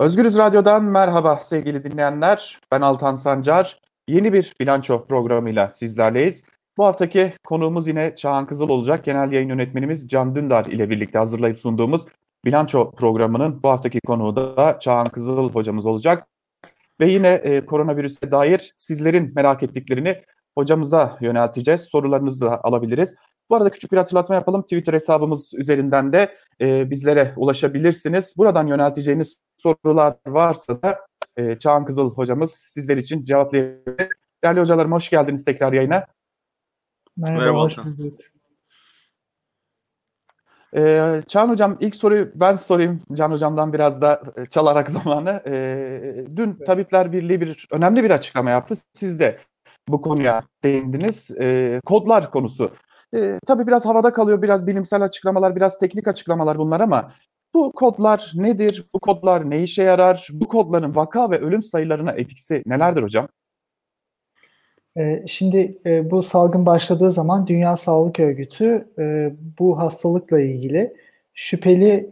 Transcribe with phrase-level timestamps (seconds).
[0.00, 2.60] Özgürüz Radyo'dan merhaba sevgili dinleyenler.
[2.72, 3.80] Ben Altan Sancar.
[4.08, 6.44] Yeni bir bilanço programıyla sizlerleyiz.
[6.76, 9.04] Bu haftaki konuğumuz yine Çağan Kızıl olacak.
[9.04, 12.06] Genel yayın yönetmenimiz Can Dündar ile birlikte hazırlayıp sunduğumuz
[12.44, 16.28] bilanço programının bu haftaki konuğu da Çağan Kızıl hocamız olacak.
[17.00, 20.22] Ve yine e, koronavirüse dair sizlerin merak ettiklerini
[20.58, 21.80] hocamıza yönelteceğiz.
[21.80, 23.14] Sorularınızı da alabiliriz.
[23.50, 24.62] Bu arada küçük bir hatırlatma yapalım.
[24.62, 28.34] Twitter hesabımız üzerinden de e, bizlere ulaşabilirsiniz.
[28.36, 30.98] Buradan yönelteceğiniz sorular varsa da
[31.36, 34.08] e, Çağan Kızıl hocamız sizler için cevaplayabilir.
[34.44, 36.06] Değerli hocalarım hoş geldiniz tekrar yayına.
[37.16, 38.20] Merhaba, Merhaba hoş bulduk.
[40.76, 45.42] Ee, Çağan Hocam ilk soruyu ben sorayım Can Hocam'dan biraz da e, çalarak zamanı.
[45.46, 48.74] Ee, dün Tabipler Birliği bir önemli bir açıklama yaptı.
[48.92, 49.38] Siz de
[49.88, 51.30] bu konuya değindiniz.
[51.40, 52.70] Ee, kodlar konusu.
[53.14, 57.12] Ee, tabii biraz havada kalıyor, biraz bilimsel açıklamalar, biraz teknik açıklamalar bunlar ama
[57.54, 58.86] bu kodlar nedir?
[58.94, 60.28] Bu kodlar ne işe yarar?
[60.32, 63.28] Bu kodların vaka ve ölüm sayılarına etkisi nelerdir hocam?
[64.98, 70.96] Ee, şimdi e, bu salgın başladığı zaman Dünya Sağlık Örgütü e, bu hastalıkla ilgili
[71.34, 72.10] şüpheli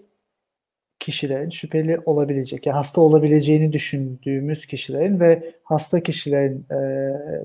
[1.00, 6.78] kişilerin, şüpheli olabilecek, yani hasta olabileceğini düşündüğümüz kişilerin ve hasta kişilerin e,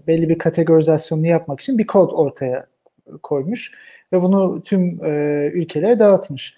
[0.07, 2.72] belli bir kategorizasyonunu yapmak için bir kod ortaya
[3.23, 3.71] koymuş
[4.13, 5.05] ve bunu tüm
[5.53, 6.55] ülkelere dağıtmış.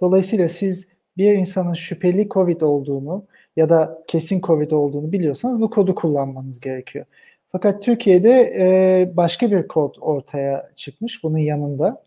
[0.00, 3.24] Dolayısıyla siz bir insanın şüpheli COVID olduğunu
[3.56, 7.06] ya da kesin COVID olduğunu biliyorsanız bu kodu kullanmanız gerekiyor.
[7.52, 12.02] Fakat Türkiye'de e, başka bir kod ortaya çıkmış bunun yanında.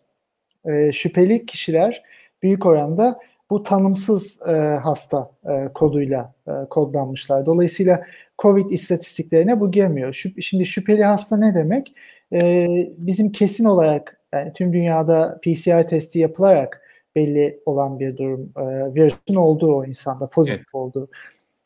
[0.64, 2.02] E, şüpheli kişiler
[2.42, 3.18] büyük oranda
[3.50, 7.46] bu tanımsız e, hasta e, koduyla e, kodlanmışlar.
[7.46, 8.04] Dolayısıyla
[8.38, 10.12] COVID istatistiklerine bu girmiyor.
[10.12, 11.94] Şüp, şimdi şüpheli hasta ne demek?
[12.32, 12.66] E,
[12.98, 16.80] bizim kesin olarak yani tüm dünyada PCR testi yapılarak
[17.16, 18.52] belli olan bir durum.
[18.56, 20.74] E, virüsün olduğu o insanda, pozitif evet.
[20.74, 21.08] olduğu.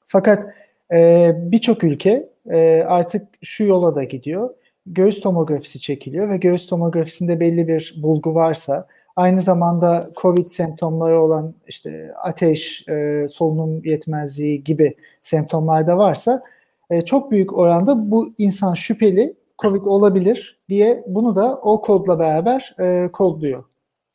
[0.06, 0.46] Fakat
[0.92, 4.50] e, birçok ülke e, artık şu yola da gidiyor.
[4.86, 8.86] Göğüs tomografisi çekiliyor ve göğüs tomografisinde belli bir bulgu varsa
[9.18, 16.42] aynı zamanda COVID semptomları olan işte ateş, e, solunum yetmezliği gibi semptomlar da varsa
[16.90, 22.76] e, çok büyük oranda bu insan şüpheli COVID olabilir diye bunu da o kodla beraber
[22.80, 23.64] e, kodluyor.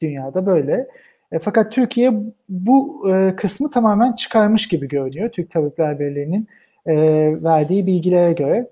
[0.02, 0.88] Dünyada böyle.
[1.32, 2.14] E, fakat Türkiye
[2.50, 5.30] bu e, kısmı tamamen çıkarmış gibi görünüyor.
[5.30, 6.48] Türk Tabipler Birliği'nin
[6.86, 6.96] e,
[7.44, 8.70] verdiği bilgilere göre.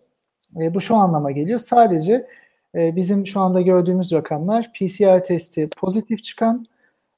[0.62, 1.60] E, bu şu anlama geliyor.
[1.60, 2.28] Sadece
[2.76, 6.66] e, bizim şu anda gördüğümüz rakamlar PCR testi pozitif çıkan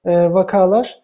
[0.06, 1.02] e, vakalar.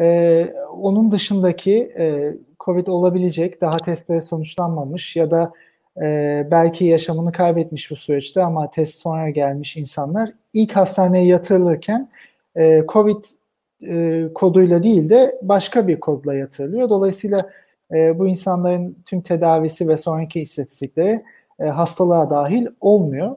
[0.00, 5.52] E, onun dışındaki e, COVID olabilecek, daha testleri sonuçlanmamış ya da
[6.02, 12.08] e, belki yaşamını kaybetmiş bu süreçte ama test sonra gelmiş insanlar ilk hastaneye yatırılırken
[12.56, 13.24] e, COVID
[13.86, 16.90] e, koduyla değil de başka bir kodla yatırılıyor.
[16.90, 17.50] Dolayısıyla
[17.92, 21.22] e, bu insanların tüm tedavisi ve sonraki istatistikleri
[21.60, 23.36] e, hastalığa dahil olmuyor.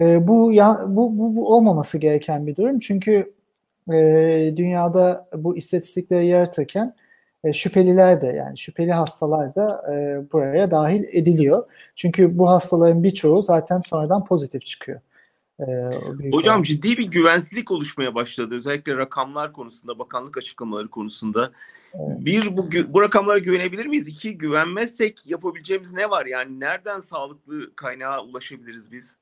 [0.00, 3.34] E, bu, ya, bu, bu, bu olmaması gereken bir durum çünkü
[3.92, 6.94] e, dünyada bu istatistikleri yaratırken
[7.44, 11.64] e, şüpheliler de yani şüpheli hastalar da e, buraya dahil ediliyor.
[11.96, 15.00] Çünkü bu hastaların birçoğu zaten sonradan pozitif çıkıyor.
[15.60, 15.90] Ee,
[16.32, 16.62] Hocam olan.
[16.62, 18.54] ciddi bir güvensizlik oluşmaya başladı.
[18.54, 21.50] Özellikle rakamlar konusunda, bakanlık açıklamaları konusunda.
[21.94, 22.16] Evet.
[22.18, 24.08] Bir, bu, bu rakamlara güvenebilir miyiz?
[24.08, 26.26] İki, güvenmezsek yapabileceğimiz ne var?
[26.26, 29.16] Yani nereden sağlıklı kaynağa ulaşabiliriz biz?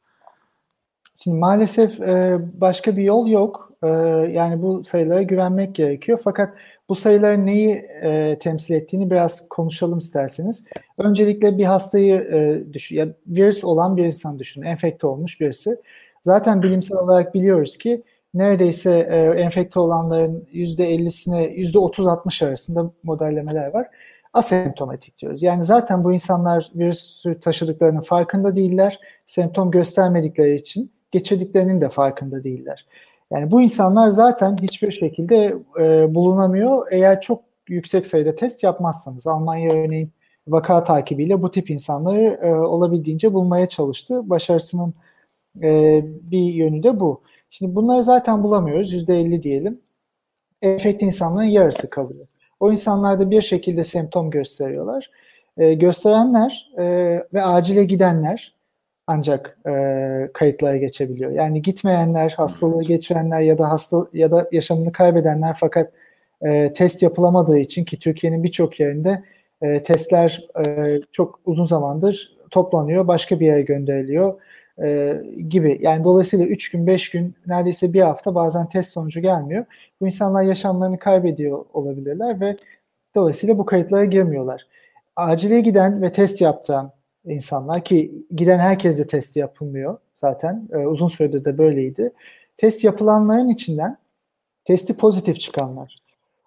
[1.19, 3.73] Şimdi maalesef e, başka bir yol yok.
[3.83, 3.89] E,
[4.33, 6.21] yani bu sayılara güvenmek gerekiyor.
[6.25, 6.55] Fakat
[6.89, 10.65] bu sayıların neyi e, temsil ettiğini biraz konuşalım isterseniz.
[10.99, 15.77] Öncelikle bir hastayı e, düşün, ya virüs olan bir insan düşünün, enfekte olmuş birisi.
[16.23, 18.03] Zaten bilimsel olarak biliyoruz ki
[18.35, 23.87] neredeyse e, enfekte olanların %50'sine %30-60 arasında modellemeler var.
[24.33, 25.43] Asemptomatik diyoruz.
[25.43, 29.01] Yani zaten bu insanlar virüsü taşıdıklarının farkında değiller.
[29.27, 32.87] Semptom göstermedikleri için geçirdiklerinin de farkında değiller.
[33.33, 39.27] Yani bu insanlar zaten hiçbir şekilde e, bulunamıyor eğer çok yüksek sayıda test yapmazsanız.
[39.27, 40.13] Almanya örneğin
[40.49, 44.31] vaka takibiyle bu tip insanları e, olabildiğince bulmaya çalıştı.
[44.31, 44.95] Başarısının
[45.63, 47.23] e, bir yönü de bu.
[47.51, 48.95] Şimdi bunları zaten bulamıyoruz.
[48.95, 49.81] %50 diyelim.
[50.63, 52.27] Enfekte insanların yarısı kalıyor.
[52.61, 55.11] O insanlar da bir şekilde semptom gösteriyorlar.
[55.57, 56.85] E, gösterenler e,
[57.35, 58.58] ve acile gidenler
[59.09, 59.73] ancak e,
[60.35, 61.31] kayıtlara geçebiliyor.
[61.31, 65.93] Yani gitmeyenler, hastalığı geçirenler ya da hasta ya da yaşamını kaybedenler fakat
[66.43, 69.25] e, test yapılamadığı için ki Türkiye'nin birçok yerinde
[69.63, 74.41] e, testler e, çok uzun zamandır toplanıyor, başka bir yere gönderiliyor
[74.83, 75.17] e,
[75.49, 75.79] gibi.
[75.83, 79.65] Yani dolayısıyla 3 gün, 5 gün, neredeyse bir hafta bazen test sonucu gelmiyor.
[80.01, 82.57] Bu insanlar yaşamlarını kaybediyor olabilirler ve
[83.15, 84.67] Dolayısıyla bu kayıtlara girmiyorlar.
[85.17, 86.91] Acile giden ve test yaptıran
[87.29, 90.69] insanlar ki giden herkes de test yapılmıyor zaten.
[90.73, 92.13] E, uzun süredir de böyleydi.
[92.57, 93.99] Test yapılanların içinden
[94.65, 95.97] testi pozitif çıkanlar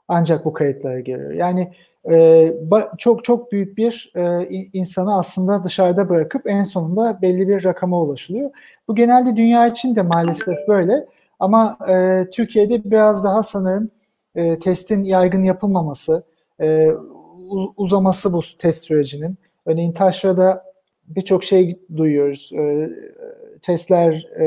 [0.07, 1.31] ancak bu kayıtlara giriyor.
[1.31, 1.73] Yani
[2.11, 2.53] e,
[2.97, 8.51] çok çok büyük bir e, insanı aslında dışarıda bırakıp en sonunda belli bir rakama ulaşılıyor.
[8.87, 11.07] Bu genelde dünya için de maalesef böyle
[11.39, 13.89] ama e, Türkiye'de biraz daha sanırım
[14.35, 16.23] e, testin yaygın yapılmaması,
[16.61, 16.87] e,
[17.77, 19.37] uzaması bu test sürecinin.
[19.65, 20.70] Örneğin taşrada
[21.15, 22.51] birçok şey duyuyoruz.
[22.53, 22.89] E,
[23.61, 24.45] testler e,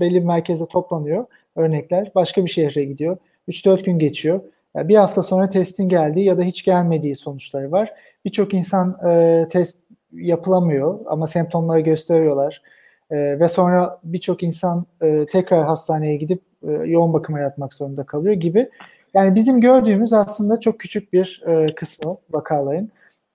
[0.00, 1.24] belli bir merkezde toplanıyor,
[1.56, 2.12] örnekler.
[2.14, 3.16] Başka bir şehre gidiyor.
[3.48, 4.40] 3-4 gün geçiyor.
[4.76, 7.92] Yani bir hafta sonra testin geldiği ya da hiç gelmediği sonuçları var.
[8.24, 9.78] Birçok insan e, test
[10.12, 12.62] yapılamıyor ama semptomları gösteriyorlar.
[13.10, 18.34] E, ve sonra birçok insan e, tekrar hastaneye gidip e, yoğun bakıma yatmak zorunda kalıyor
[18.34, 18.68] gibi.
[19.14, 22.88] Yani bizim gördüğümüz aslında çok küçük bir e, kısmı vakaların.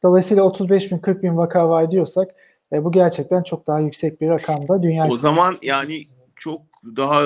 [0.04, 2.36] Dolayısıyla 35 bin 40 bin vaka var diyorsak
[2.74, 4.84] e, bu gerçekten çok daha yüksek bir rakamda.
[4.84, 6.62] Dünya o zaman yani çok
[6.96, 7.24] daha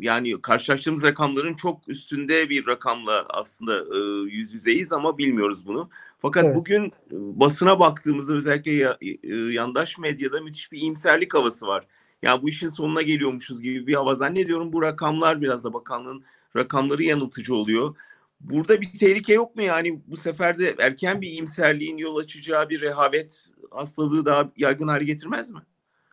[0.00, 3.98] yani karşılaştığımız rakamların çok üstünde bir rakamla aslında e,
[4.30, 5.88] yüz yüzeyiz ama bilmiyoruz bunu.
[6.18, 6.56] Fakat evet.
[6.56, 11.86] bugün e, basına baktığımızda özellikle ya, e, yandaş medyada müthiş bir iyimserlik havası var.
[12.22, 14.72] Yani bu işin sonuna geliyormuşuz gibi bir hava zannediyorum.
[14.72, 16.22] Bu rakamlar biraz da bakanlığın
[16.56, 17.96] rakamları yanıltıcı oluyor.
[18.42, 22.80] Burada bir tehlike yok mu yani bu sefer de erken bir iyimserliğin yol açacağı bir
[22.80, 25.60] rehavet hastalığı daha yaygın hale getirmez mi?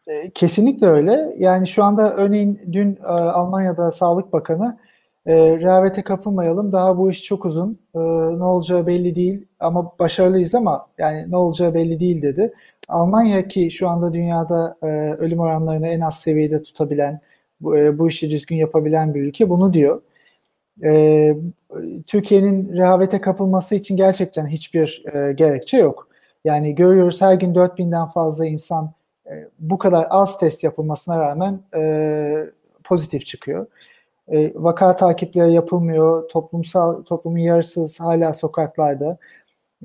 [0.08, 1.36] E, kesinlikle öyle.
[1.40, 4.78] Yani şu anda örneğin dün e, Almanya'da Sağlık Bakanı
[5.26, 6.72] e, rehavete kapılmayalım.
[6.72, 7.80] Daha bu iş çok uzun.
[7.96, 8.00] E,
[8.40, 12.54] ne olacağı belli değil ama başarılıyız ama yani ne olacağı belli değil dedi.
[12.88, 14.88] Almanya ki şu anda dünyada e,
[15.20, 17.20] ölüm oranlarını en az seviyede tutabilen,
[17.62, 20.02] bu, e, bu işi düzgün yapabilen bir ülke bunu diyor.
[20.84, 20.92] E,
[22.08, 26.08] Türkiye'nin rehavete kapılması için gerçekten hiçbir e, gerekçe yok.
[26.46, 28.92] Yani görüyoruz her gün 4000'den fazla insan
[29.26, 32.52] e, bu kadar az test yapılmasına rağmen e,
[32.84, 33.68] pozitif çıkıyor.
[34.28, 36.30] E, vaka takipleri yapılmıyor.
[36.30, 39.18] Toplumsal toplumun yarısı hala sokaklarda.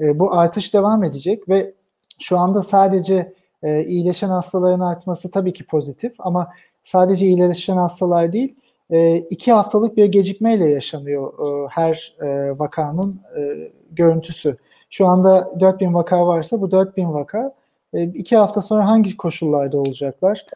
[0.01, 1.75] E, bu artış devam edecek ve
[2.19, 3.33] şu anda sadece
[3.63, 6.53] e, iyileşen hastaların artması tabii ki pozitif ama
[6.83, 8.57] sadece iyileşen hastalar değil,
[8.91, 14.57] e, iki haftalık bir gecikmeyle yaşanıyor e, her e, vakanın e, görüntüsü.
[14.91, 17.55] Şu anda 4000 vaka varsa bu 4000 vaka
[17.95, 20.47] e, iki hafta sonra hangi koşullarda olacaklar?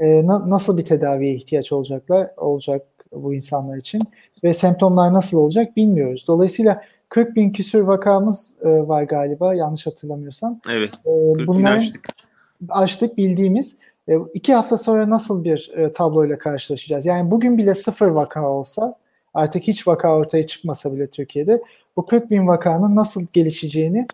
[0.00, 4.02] E, na, nasıl bir tedaviye ihtiyaç olacaklar olacak bu insanlar için
[4.44, 6.24] ve semptomlar nasıl olacak bilmiyoruz.
[6.28, 10.60] Dolayısıyla 40 bin küsür vakamız e, var galiba yanlış hatırlamıyorsam.
[10.70, 10.90] Evet.
[11.06, 11.10] E,
[11.46, 12.08] bunları açtık.
[12.68, 13.78] açtık bildiğimiz.
[14.08, 17.06] E, iki hafta sonra nasıl bir e, tabloyla karşılaşacağız?
[17.06, 18.98] Yani bugün bile sıfır vaka olsa
[19.34, 21.62] artık hiç vaka ortaya çıkmasa bile Türkiye'de
[21.96, 24.06] bu 40 bin vakanın nasıl gelişeceğini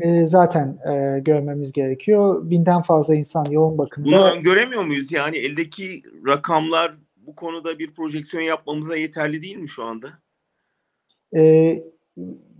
[0.00, 2.50] e, zaten e, görmemiz gerekiyor.
[2.50, 4.08] Binden fazla insan yoğun bakımda.
[4.08, 5.12] Bunu öngöremiyor muyuz?
[5.12, 10.08] Yani eldeki rakamlar bu konuda bir projeksiyon yapmamıza yeterli değil mi şu anda?
[11.36, 11.40] E,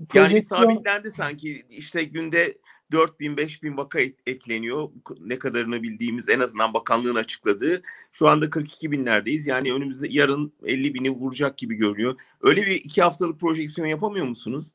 [0.08, 0.60] projeksiyon...
[0.60, 2.54] Yani sabitlendi sanki işte günde
[2.92, 4.88] 4 bin 5 bin vaka ekleniyor.
[5.20, 7.82] Ne kadarını bildiğimiz en azından bakanlığın açıkladığı.
[8.12, 9.46] Şu anda 42 binlerdeyiz.
[9.46, 12.16] Yani önümüzde yarın 50 bini vuracak gibi görünüyor.
[12.42, 14.66] Öyle bir iki haftalık projeksiyon yapamıyor musunuz?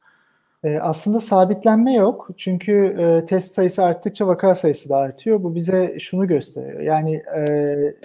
[0.63, 2.29] E, aslında sabitlenme yok.
[2.37, 5.43] Çünkü e, test sayısı arttıkça vaka sayısı da artıyor.
[5.43, 6.79] Bu bize şunu gösteriyor.
[6.81, 7.45] Yani e,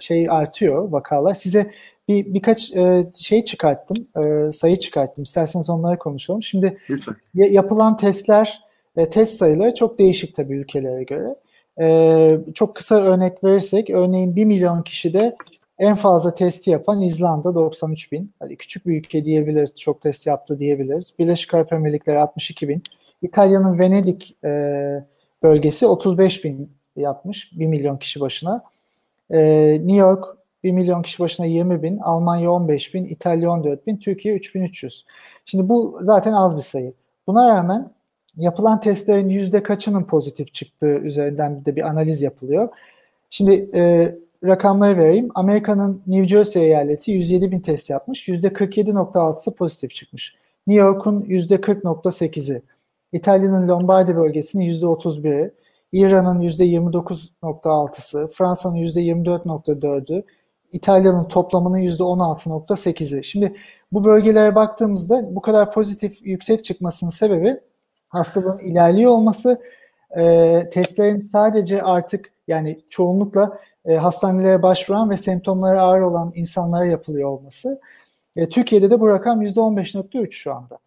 [0.01, 1.35] şey artıyor vakalar.
[1.35, 1.71] Size
[2.09, 5.23] bir birkaç e, şey çıkarttım, e, sayı çıkarttım.
[5.25, 6.43] İsterseniz onlara konuşalım.
[6.43, 7.17] Şimdi Lütfen.
[7.35, 8.61] yapılan testler,
[8.99, 11.35] e, test sayıları çok değişik tabii ülkelere göre.
[11.81, 15.37] E, çok kısa örnek verirsek, örneğin 1 milyon kişide
[15.79, 18.33] en fazla testi yapan İzlanda 93 bin.
[18.39, 21.15] Hadi küçük bir ülke diyebiliriz, çok test yaptı diyebiliriz.
[21.19, 22.83] Birleşik Arap Emirlikleri 62 bin.
[23.23, 24.49] İtalya'nın Venedik e,
[25.43, 28.65] bölgesi 35 bin yapmış 1 milyon kişi başına.
[29.31, 29.39] E,
[29.71, 30.25] New York
[30.65, 35.05] 1 milyon kişi başına 20 bin, Almanya 15 bin, İtalya 14 bin, Türkiye 3300.
[35.45, 36.93] Şimdi bu zaten az bir sayı.
[37.27, 37.91] Buna rağmen
[38.39, 42.69] yapılan testlerin yüzde kaçının pozitif çıktığı üzerinden de bir analiz yapılıyor.
[43.31, 44.15] Şimdi e,
[44.45, 45.29] rakamları vereyim.
[45.35, 48.29] Amerika'nın New Jersey eyaleti 107 bin test yapmış.
[48.29, 50.37] %47.6'sı pozitif çıkmış.
[50.67, 52.63] New York'un %40.8'i.
[53.13, 55.51] İtalya'nın Lombardi bölgesinin %31'i.
[55.93, 58.29] İran'ın %29.6'sı.
[58.29, 60.23] Fransa'nın %24.4'ü.
[60.73, 63.25] İtalya'nın toplamının %16.8'i.
[63.25, 63.57] Şimdi
[63.93, 67.61] bu bölgelere baktığımızda bu kadar pozitif yüksek çıkmasının sebebi
[68.09, 69.61] hastalığın ilerliyor olması,
[70.17, 77.29] e, testlerin sadece artık yani çoğunlukla e, hastanelere başvuran ve semptomları ağır olan insanlara yapılıyor
[77.29, 77.81] olması.
[78.37, 80.79] E, Türkiye'de de bu rakam %15.3 şu anda.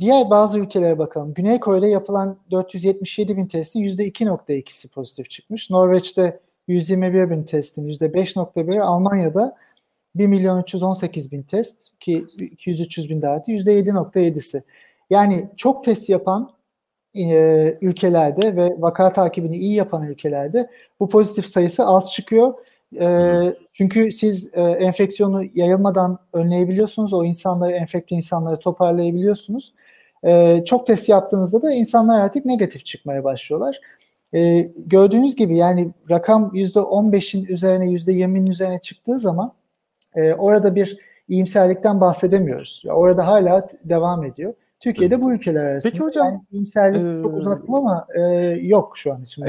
[0.00, 1.34] diğer bazı ülkelere bakalım.
[1.34, 5.70] Güney Kore'de yapılan 477 bin testin %2.2'si pozitif çıkmış.
[5.70, 9.56] Norveç'te 121 bin testin %5.1'i, Almanya'da
[10.14, 14.62] 1 milyon 318 bin test ki 200-300 bin dahati %7.7'si.
[15.12, 16.50] Yani çok test yapan
[17.16, 22.54] e, ülkelerde ve vaka takibini iyi yapan ülkelerde bu pozitif sayısı az çıkıyor.
[23.00, 23.38] E,
[23.72, 27.12] çünkü siz e, enfeksiyonu yayılmadan önleyebiliyorsunuz.
[27.12, 29.74] O insanları, enfekte insanları toparlayabiliyorsunuz.
[30.24, 33.80] E, çok test yaptığınızda da insanlar artık negatif çıkmaya başlıyorlar.
[34.34, 39.52] E, gördüğünüz gibi yani rakam %15'in üzerine %20'nin üzerine çıktığı zaman
[40.14, 42.82] e, orada bir iyimserlikten bahsedemiyoruz.
[42.84, 44.54] Ya orada hala devam ediyor.
[44.82, 45.92] Türkiye'de bu ülkeler arasında.
[45.92, 46.26] Peki hocam.
[46.26, 48.20] Yani iyimserlik e, çok uzattım ama e,
[48.62, 49.44] yok şu an için.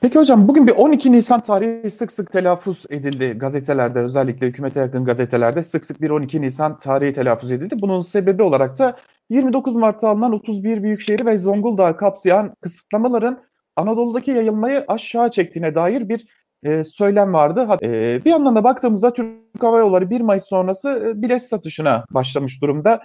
[0.00, 5.04] Peki hocam bugün bir 12 Nisan tarihi sık sık telaffuz edildi gazetelerde özellikle hükümete yakın
[5.04, 7.76] gazetelerde sık sık bir 12 Nisan tarihi telaffuz edildi.
[7.80, 8.96] Bunun sebebi olarak da
[9.30, 13.40] 29 Mart'ta alınan 31 büyükşehir ve Zonguldak'ı kapsayan kısıtlamaların
[13.76, 16.26] Anadolu'daki yayılmayı aşağı çektiğine dair bir
[16.62, 17.68] e, söylem vardı.
[17.82, 19.28] E, bir yandan da baktığımızda Türk
[19.60, 23.00] Hava Yolları 1 Mayıs sonrası e, bilet satışına başlamış durumda.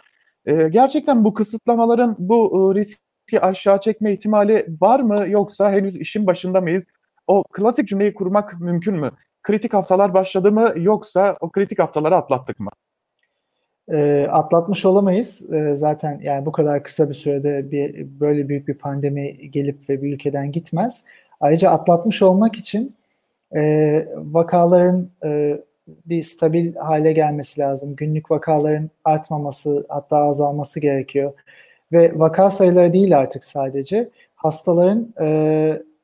[0.46, 6.28] E, gerçekten bu kısıtlamaların bu e, riski aşağı çekme ihtimali var mı yoksa henüz işin
[6.28, 6.86] başında mıyız?
[7.28, 9.12] O klasik cümleyi kurmak mümkün mü?
[9.44, 12.70] Kritik haftalar başladı mı yoksa o kritik haftaları atlattık mı?
[13.92, 15.54] E, atlatmış olamayız.
[15.54, 20.02] E, zaten yani bu kadar kısa bir sürede bir böyle büyük bir pandemi gelip ve
[20.02, 21.06] bir ülkeden gitmez.
[21.40, 22.96] Ayrıca atlatmış olmak için
[23.56, 23.62] e,
[24.16, 27.96] vakaların e, bir stabil hale gelmesi lazım.
[27.96, 31.34] Günlük vakaların artmaması hatta azalması gerekiyor.
[31.92, 34.10] Ve vaka sayıları değil artık sadece.
[34.36, 35.28] Hastaların e,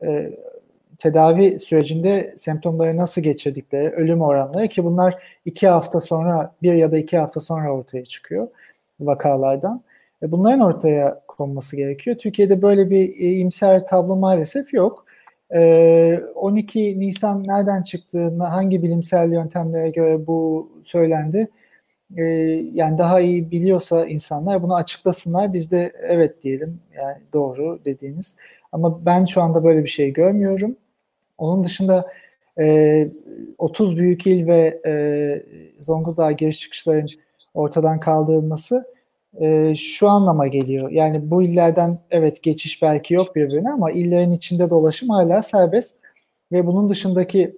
[0.03, 0.31] e,
[0.97, 6.97] tedavi sürecinde semptomları nasıl geçirdikleri, ölüm oranları ki bunlar iki hafta sonra, bir ya da
[6.97, 8.47] iki hafta sonra ortaya çıkıyor
[8.99, 9.83] vakalardan.
[10.23, 12.17] E bunların ortaya konması gerekiyor.
[12.17, 15.05] Türkiye'de böyle bir imser tablo maalesef yok.
[15.49, 21.47] 12 ee, Nisan nereden çıktı, hangi bilimsel yöntemlere göre bu söylendi?
[22.17, 22.23] Ee,
[22.73, 25.53] yani daha iyi biliyorsa insanlar bunu açıklasınlar.
[25.53, 26.79] Biz de evet diyelim.
[26.97, 28.37] Yani doğru dediğiniz.
[28.71, 30.75] Ama ben şu anda böyle bir şey görmüyorum.
[31.37, 32.07] Onun dışında
[33.57, 34.93] 30 e, büyük il ve e,
[35.81, 37.07] Zonguldak giriş çıkışların
[37.53, 38.85] ortadan kaldırılması
[39.41, 40.91] e, şu anlama geliyor.
[40.91, 45.95] Yani bu illerden evet geçiş belki yok birbirine ama illerin içinde dolaşım hala serbest
[46.51, 47.57] ve bunun dışındaki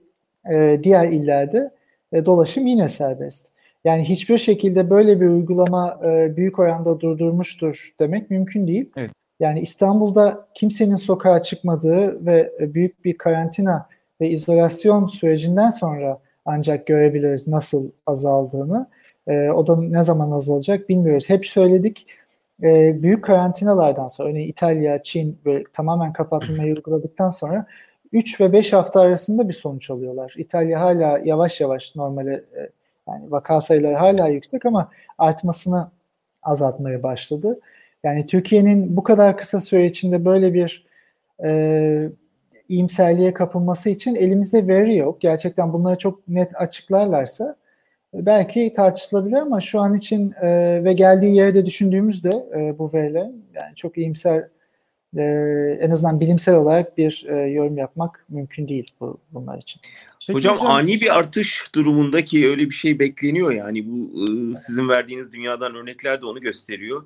[0.53, 1.71] e, diğer illerde
[2.13, 3.47] e, dolaşım yine serbest.
[3.83, 8.89] Yani hiçbir şekilde böyle bir uygulama e, büyük oranda durdurmuştur demek mümkün değil.
[8.97, 9.11] Evet.
[9.39, 13.89] Yani İstanbul'da kimsenin sokağa çıkmadığı ve büyük bir karantina
[14.21, 18.87] ve izolasyon sürecinden sonra ancak görebiliriz nasıl azaldığını.
[19.27, 21.29] E, o da ne zaman azalacak bilmiyoruz.
[21.29, 22.07] Hep söyledik
[22.63, 27.65] e, büyük karantinalardan sonra örneğin İtalya, Çin böyle tamamen kapatmayı uyguladıktan sonra
[28.11, 30.33] 3 ve 5 hafta arasında bir sonuç alıyorlar.
[30.37, 32.69] İtalya hala yavaş yavaş normale e,
[33.07, 35.91] yani vaka sayıları hala yüksek ama artmasını
[36.43, 37.59] azaltmaya başladı.
[38.03, 40.85] Yani Türkiye'nin bu kadar kısa süre içinde böyle bir
[41.43, 42.09] e,
[42.69, 45.21] iyimserliğe kapılması için elimizde veri yok.
[45.21, 47.55] Gerçekten bunları çok net açıklarlarsa
[48.13, 53.29] belki tartışılabilir ama şu an için e, ve geldiği yeri de düşündüğümüzde e, bu veriler
[53.53, 54.47] yani çok iyimser
[55.17, 55.23] e,
[55.81, 59.81] en azından bilimsel olarak bir e, yorum yapmak mümkün değil bu, bunlar için.
[60.27, 64.89] Peki hocam, hocam ani bir artış durumundaki öyle bir şey bekleniyor yani bu e, sizin
[64.89, 67.03] verdiğiniz dünyadan örnekler de onu gösteriyor.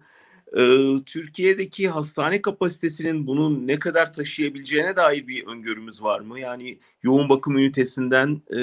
[0.53, 6.39] Ee, Türkiye'deki hastane kapasitesinin bunu ne kadar taşıyabileceğine dair bir öngörümüz var mı?
[6.39, 8.59] Yani yoğun bakım ünitesinden e,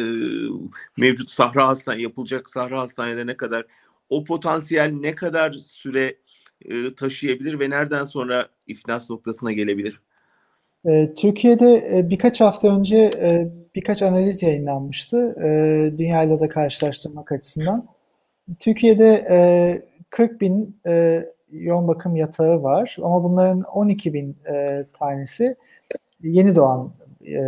[0.96, 3.66] mevcut sahra hastane yapılacak sahra hastanelerine kadar
[4.10, 6.14] o potansiyel ne kadar süre
[6.64, 10.00] e, taşıyabilir ve nereden sonra iflas noktasına gelebilir?
[10.86, 13.10] Ee, Türkiye'de birkaç hafta önce
[13.74, 15.36] birkaç analiz yayınlanmıştı.
[15.98, 17.86] Dünyayla da karşılaştırmak açısından.
[18.58, 19.26] Türkiye'de
[20.10, 20.80] 40 bin
[21.52, 25.56] yoğun bakım yatağı var ama bunların 12 bin e, tanesi
[26.22, 26.92] yeni doğan
[27.26, 27.40] e,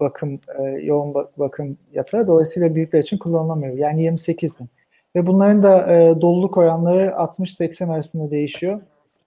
[0.00, 3.78] bakım e, yoğun bakım yatağı dolayısıyla büyükler için kullanılamıyor.
[3.78, 4.68] Yani 28 bin.
[5.16, 8.80] Ve bunların da e, doluluk oranları 60-80 arasında değişiyor.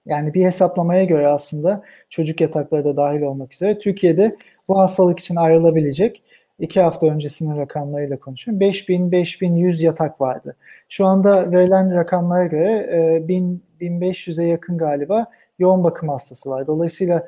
[0.05, 4.35] Yani bir hesaplamaya göre aslında çocuk yatakları da dahil olmak üzere Türkiye'de
[4.67, 6.23] bu hastalık için ayrılabilecek
[6.59, 8.59] iki hafta öncesinin rakamlarıyla konuşuyorum.
[8.59, 10.55] 5000 5100 yatak vardı.
[10.89, 12.89] Şu anda verilen rakamlara göre
[13.23, 15.25] e, 1000 1500'e yakın galiba
[15.59, 16.67] yoğun bakım hastası var.
[16.67, 17.27] Dolayısıyla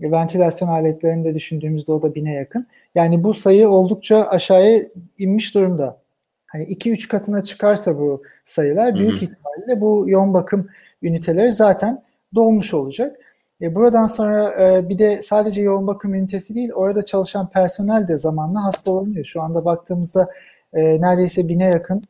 [0.00, 2.66] ventilasyon aletlerini de düşündüğümüzde o da 1000'e yakın.
[2.94, 4.84] Yani bu sayı oldukça aşağıya
[5.18, 5.98] inmiş durumda.
[6.46, 9.24] hani 2-3 katına çıkarsa bu sayılar büyük hı hı.
[9.24, 10.68] ihtimalle bu yoğun bakım
[11.02, 12.02] üniteleri zaten
[12.34, 13.16] dolmuş olacak.
[13.62, 18.18] E, buradan sonra e, bir de sadece yoğun bakım ünitesi değil, orada çalışan personel de
[18.18, 19.24] zamanla hastalanıyor.
[19.24, 20.28] Şu anda baktığımızda
[20.72, 22.02] e, neredeyse bine yakın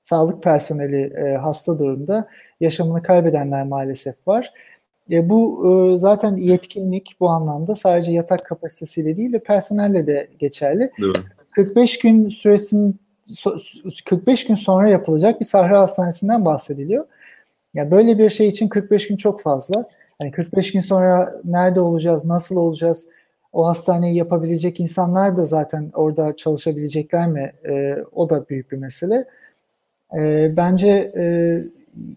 [0.00, 2.28] sağlık personeli e, hasta durumda.
[2.60, 4.52] Yaşamını kaybedenler maalesef var.
[5.10, 10.90] E, bu e, zaten yetkinlik bu anlamda sadece yatak kapasitesiyle değil de personelle de geçerli.
[11.00, 11.22] Doğru.
[11.50, 13.00] 45 gün süresin
[14.04, 17.06] 45 gün sonra yapılacak bir sahra hastanesinden bahsediliyor.
[17.74, 19.88] Yani böyle bir şey için 45 gün çok fazla.
[20.20, 23.08] Yani 45 gün sonra nerede olacağız, nasıl olacağız?
[23.52, 27.52] O hastaneyi yapabilecek insanlar da zaten orada çalışabilecekler mi?
[27.68, 29.24] E, o da büyük bir mesele.
[30.16, 31.24] E, bence e,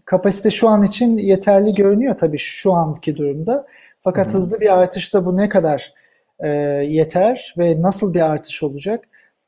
[0.04, 3.66] kapasite şu an için yeterli görünüyor tabii şu anki durumda.
[4.00, 4.36] Fakat Hı-hı.
[4.36, 5.94] hızlı bir artışta bu ne kadar
[6.40, 6.48] e,
[6.88, 9.04] yeter ve nasıl bir artış olacak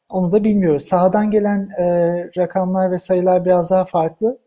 [0.08, 0.82] onu da bilmiyoruz.
[0.82, 1.84] Sahadan gelen e,
[2.36, 4.38] rakamlar ve sayılar biraz daha farklı.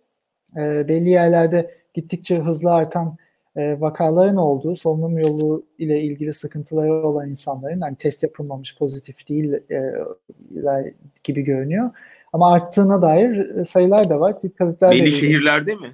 [0.57, 3.17] E, belli yerlerde gittikçe hızlı artan
[3.55, 9.53] e, vakaların olduğu, solunum yolu ile ilgili sıkıntıları olan insanların hani test yapılmamış pozitif değil
[9.53, 9.93] e,
[11.23, 11.89] gibi görünüyor.
[12.33, 14.35] Ama arttığına dair sayılar da var.
[14.57, 15.91] Tabipler Belli şehirlerde mi?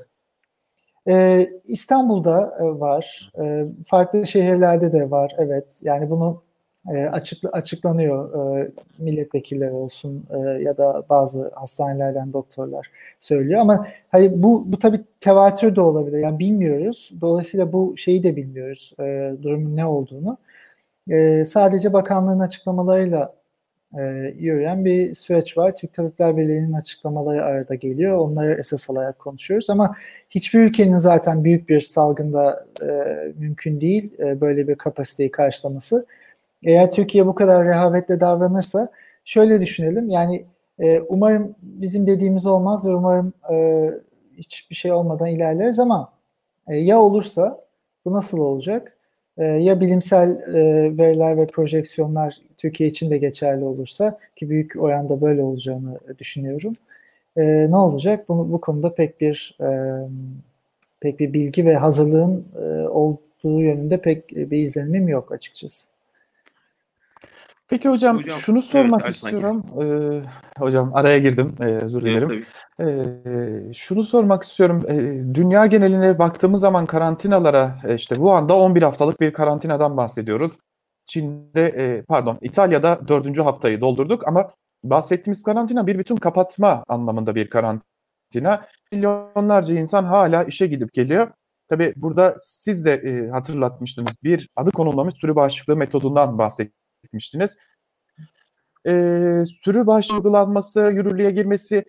[1.07, 5.35] Ee, İstanbul'da e, var, e, farklı şehirlerde de var.
[5.37, 6.43] Evet, yani bunu
[6.89, 13.59] e, açık, açıklanıyor e, milletvekilleri olsun e, ya da bazı hastanelerden doktorlar söylüyor.
[13.59, 16.19] Ama hayır bu bu tabii tevatür de olabilir.
[16.19, 17.11] Yani bilmiyoruz.
[17.21, 18.93] Dolayısıyla bu şeyi de bilmiyoruz.
[18.99, 20.37] E, durumun ne olduğunu.
[21.09, 23.33] E, sadece bakanlığın açıklamalarıyla
[23.99, 24.01] e,
[24.39, 25.75] yürüyen bir süreç var.
[25.75, 28.17] Türk Tabipler Birliği'nin açıklamaları arada geliyor.
[28.17, 29.95] Onları esas alarak konuşuyoruz ama
[30.29, 32.87] hiçbir ülkenin zaten büyük bir salgında e,
[33.37, 36.05] mümkün değil e, böyle bir kapasiteyi karşılaması.
[36.63, 38.89] Eğer Türkiye bu kadar rehavetle davranırsa
[39.25, 40.45] şöyle düşünelim yani
[40.79, 43.89] e, umarım bizim dediğimiz olmaz ve umarım e,
[44.37, 46.13] hiçbir şey olmadan ilerleriz ama
[46.67, 47.65] e, ya olursa
[48.05, 48.97] bu nasıl olacak?
[49.37, 50.53] E, ya bilimsel e,
[50.97, 56.75] veriler ve projeksiyonlar Türkiye için de geçerli olursa ki büyük oranda böyle olacağını düşünüyorum.
[57.37, 58.29] E, ne olacak?
[58.29, 59.67] Bu, bu konuda pek bir e,
[60.99, 65.90] pek bir bilgi ve hazırlığın e, olduğu yönünde pek bir izlenimim yok açıkçası.
[67.71, 69.65] Peki hocam, hocam şunu sormak evet, istiyorum.
[69.81, 71.55] Ee, hocam araya girdim.
[71.59, 72.45] Ee, özür dilerim.
[72.79, 74.85] Evet, ee, şunu sormak istiyorum.
[74.87, 80.57] Ee, dünya geneline baktığımız zaman karantinalara e, işte bu anda 11 haftalık bir karantinadan bahsediyoruz.
[81.05, 84.51] Çin'de e, pardon İtalya'da dördüncü haftayı doldurduk ama
[84.83, 88.61] bahsettiğimiz karantina bir bütün kapatma anlamında bir karantina.
[88.91, 91.31] Milyonlarca insan hala işe gidip geliyor.
[91.69, 94.15] Tabi burada siz de e, hatırlatmıştınız.
[94.23, 96.37] Bir adı konulmamış sürü bağışıklığı metodundan
[97.03, 97.57] bahsetmiştiniz.
[98.87, 98.91] E,
[99.47, 101.85] sürü bağışıklığı uygulanması, yürürlüğe girmesi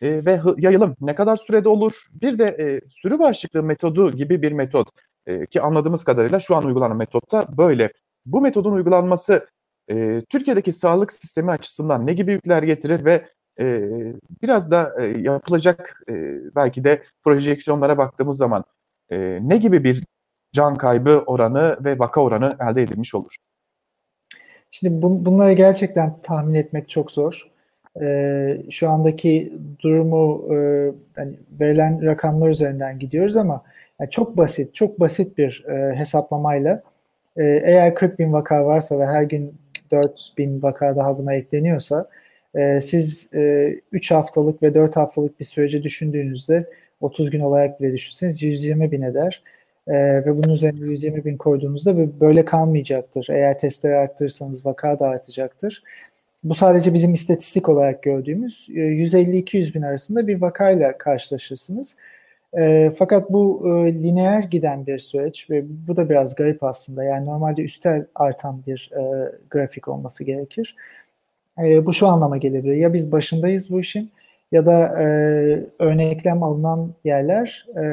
[0.00, 2.06] e, ve yayılım ne kadar sürede olur?
[2.12, 4.88] Bir de e, sürü bağışıklığı metodu gibi bir metot
[5.26, 7.92] e, ki anladığımız kadarıyla şu an uygulanan metotta böyle.
[8.26, 9.48] Bu metodun uygulanması
[9.90, 13.28] e, Türkiye'deki sağlık sistemi açısından ne gibi yükler getirir ve
[13.60, 13.88] e,
[14.42, 16.14] biraz da e, yapılacak e,
[16.56, 18.64] belki de projeksiyonlara baktığımız zaman
[19.10, 20.04] e, ne gibi bir
[20.52, 23.36] can kaybı oranı ve vaka oranı elde edilmiş olur?
[24.72, 27.50] Şimdi bun, bunları gerçekten tahmin etmek çok zor.
[28.02, 30.56] Ee, şu andaki durumu e,
[31.18, 33.62] yani verilen rakamlar üzerinden gidiyoruz ama
[34.00, 36.82] yani çok basit, çok basit bir e, hesaplamayla
[37.36, 39.54] e, eğer 40 bin vaka varsa ve her gün
[39.90, 42.08] 4 bin vaka daha buna ekleniyorsa
[42.54, 47.92] e, siz e, 3 haftalık ve 4 haftalık bir süreci düşündüğünüzde 30 gün olarak bile
[47.92, 49.42] düşünseniz 120 bin eder.
[49.88, 53.28] E, ve bunun üzerine 120 bin koyduğunuzda böyle kalmayacaktır.
[53.30, 55.82] Eğer testleri arttırırsanız vaka da artacaktır.
[56.44, 61.96] Bu sadece bizim istatistik olarak gördüğümüz 150-200 bin arasında bir vakayla karşılaşırsınız.
[62.58, 67.04] E, fakat bu e, lineer giden bir süreç ve bu da biraz garip aslında.
[67.04, 70.76] Yani normalde üstel artan bir e, grafik olması gerekir.
[71.64, 72.74] E, bu şu anlama gelebilir.
[72.74, 74.10] Ya biz başındayız bu işin
[74.52, 75.04] ya da e,
[75.78, 77.84] örneklem alınan yerler e,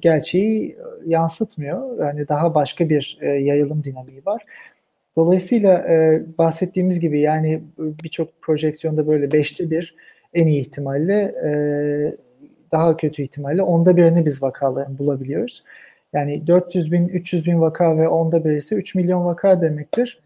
[0.00, 1.98] gerçeği yansıtmıyor.
[2.00, 4.42] Yani daha başka bir e, yayılım dinamiği var.
[5.16, 9.94] Dolayısıyla e, bahsettiğimiz gibi yani birçok projeksiyonda böyle beşte bir
[10.34, 11.50] en iyi ihtimalle e,
[12.72, 15.64] daha kötü ihtimalle onda birini biz vakaların bulabiliyoruz.
[16.12, 20.18] Yani 400 bin, 300 bin vaka ve onda biri ise 3 milyon vaka demektir.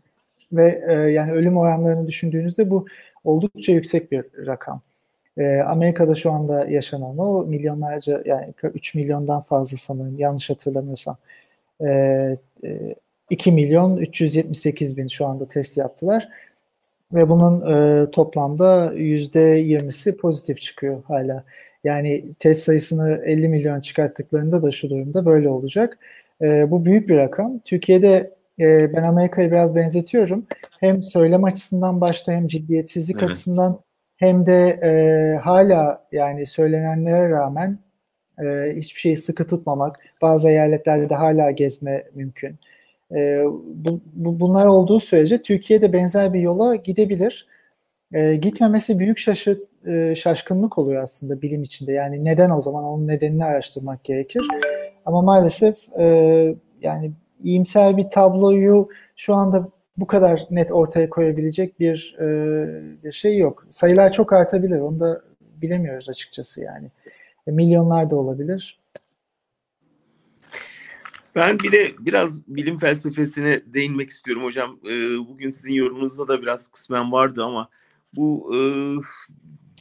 [0.53, 2.87] Ve e, yani ölüm oranlarını düşündüğünüzde bu
[3.25, 4.83] oldukça yüksek bir rakam.
[5.39, 11.17] E, Amerika'da şu anda yaşanan o milyonlarca yani 3 milyondan fazla sanırım yanlış hatırlamıyorsam.
[11.81, 11.89] E,
[12.65, 12.95] e,
[13.31, 16.29] 2 milyon 378 bin şu anda test yaptılar.
[17.13, 21.45] ve bunun e, toplamda %20'si pozitif çıkıyor hala.
[21.85, 25.99] Yani test sayısını 50 milyon çıkarttıklarında da şu durumda böyle olacak.
[26.43, 27.59] E, bu büyük bir rakam.
[27.59, 30.47] Türkiye'de e, ben Amerika'yı biraz benzetiyorum.
[30.81, 33.31] Hem söylem açısından başta hem ciddiyetsizlik evet.
[33.31, 33.81] açısından
[34.21, 34.91] hem de e,
[35.39, 37.79] hala yani söylenenlere rağmen
[38.39, 42.59] e, hiçbir şeyi sıkı tutmamak, bazı eyaletlerde de hala gezme mümkün.
[43.15, 47.47] E, bu, bu, bunlar olduğu sürece Türkiye'de benzer bir yola gidebilir.
[48.13, 51.93] E, gitmemesi büyük şaşırt, e, şaşkınlık oluyor aslında bilim içinde.
[51.93, 54.43] Yani neden o zaman onun nedenini araştırmak gerekir.
[55.07, 56.05] Ama maalesef e,
[56.83, 59.69] yani iyimser bir tabloyu şu anda
[60.01, 62.25] bu kadar net ortaya koyabilecek bir, e,
[63.05, 63.67] bir şey yok.
[63.71, 64.81] Sayılar çok artabilir.
[64.81, 66.91] Onu da bilemiyoruz açıkçası yani.
[67.47, 68.81] E, milyonlar da olabilir.
[71.35, 74.79] Ben bir de biraz bilim felsefesine değinmek istiyorum hocam.
[74.91, 77.69] E, bugün sizin yorumunuzda da biraz kısmen vardı ama
[78.13, 78.59] bu e,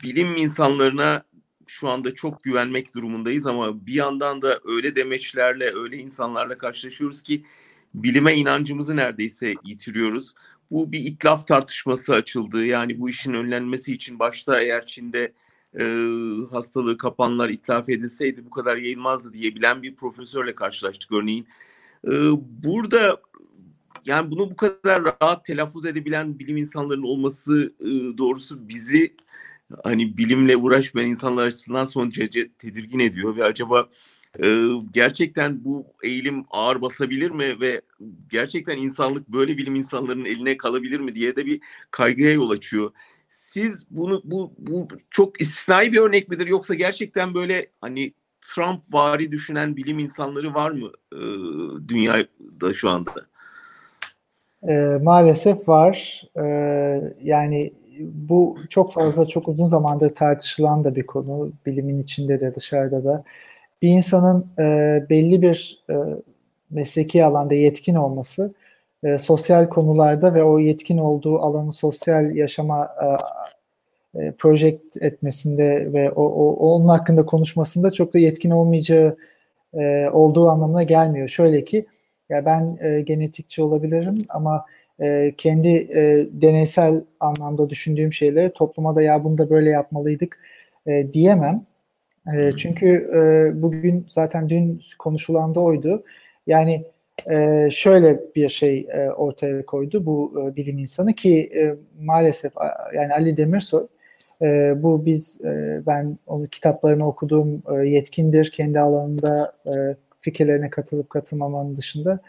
[0.04, 1.24] bilim insanlarına
[1.68, 7.46] şu anda çok güvenmek durumundayız ama bir yandan da öyle demeçlerle, öyle insanlarla karşılaşıyoruz ki
[7.94, 10.34] bilime inancımızı neredeyse yitiriyoruz.
[10.72, 12.66] Bu bir itlaf tartışması açıldı.
[12.66, 15.34] Yani bu işin önlenmesi için başta eğer Çin'de
[15.80, 15.84] e,
[16.52, 21.48] hastalığı kapanlar itlaf edilseydi bu kadar yayılmazdı diyebilen bir profesörle karşılaştık örneğin.
[22.08, 22.12] E,
[22.64, 23.22] burada
[24.06, 29.16] yani bunu bu kadar rahat telaffuz edebilen bilim insanlarının olması e, doğrusu bizi
[29.84, 33.90] hani bilimle uğraşmayan insanlar açısından son derece tedirgin ediyor ve acaba
[34.44, 37.82] e, gerçekten bu eğilim ağır basabilir mi ve
[38.30, 41.62] gerçekten insanlık böyle bilim insanlarının eline kalabilir mi diye de bir
[41.92, 42.92] kaygıya yol açıyor.
[43.30, 49.32] Siz bunu bu bu çok istisnai bir örnek midir yoksa gerçekten böyle hani Trump vari
[49.32, 51.20] düşünen bilim insanları var mı e,
[51.88, 53.12] dünyada şu anda?
[54.68, 56.24] E, maalesef var.
[56.36, 56.44] E,
[57.24, 63.04] yani bu çok fazla çok uzun zamandır tartışılan da bir konu bilimin içinde de dışarıda
[63.04, 63.24] da
[63.82, 64.64] bir insanın e,
[65.10, 65.94] belli bir e,
[66.70, 68.54] mesleki alanda yetkin olması
[69.04, 76.12] e, sosyal konularda ve o yetkin olduğu alanı sosyal yaşama e, e, project etmesinde ve
[76.12, 79.18] o, o onun hakkında konuşmasında çok da yetkin olmayacağı
[79.74, 81.28] e, olduğu anlamına gelmiyor.
[81.28, 81.86] Şöyle ki
[82.30, 84.66] ya ben e, genetikçi olabilirim ama
[85.02, 90.40] e, kendi e, deneysel anlamda düşündüğüm şeyleri topluma da ya bunu da böyle yapmalıydık
[90.88, 91.66] e, diyemem.
[92.38, 96.04] E, çünkü e, bugün zaten dün konuşulan da oydu.
[96.48, 96.86] Yani
[97.32, 102.54] e, şöyle bir şey e, ortaya koydu bu e, bilim insanı ki e, maalesef
[102.96, 103.88] yani Ali Demirsoy
[104.42, 111.10] e, bu biz e, ben onu kitaplarını okuduğum e, yetkindir kendi alanında e, fikirlerine katılıp
[111.10, 112.20] katılmamanın dışında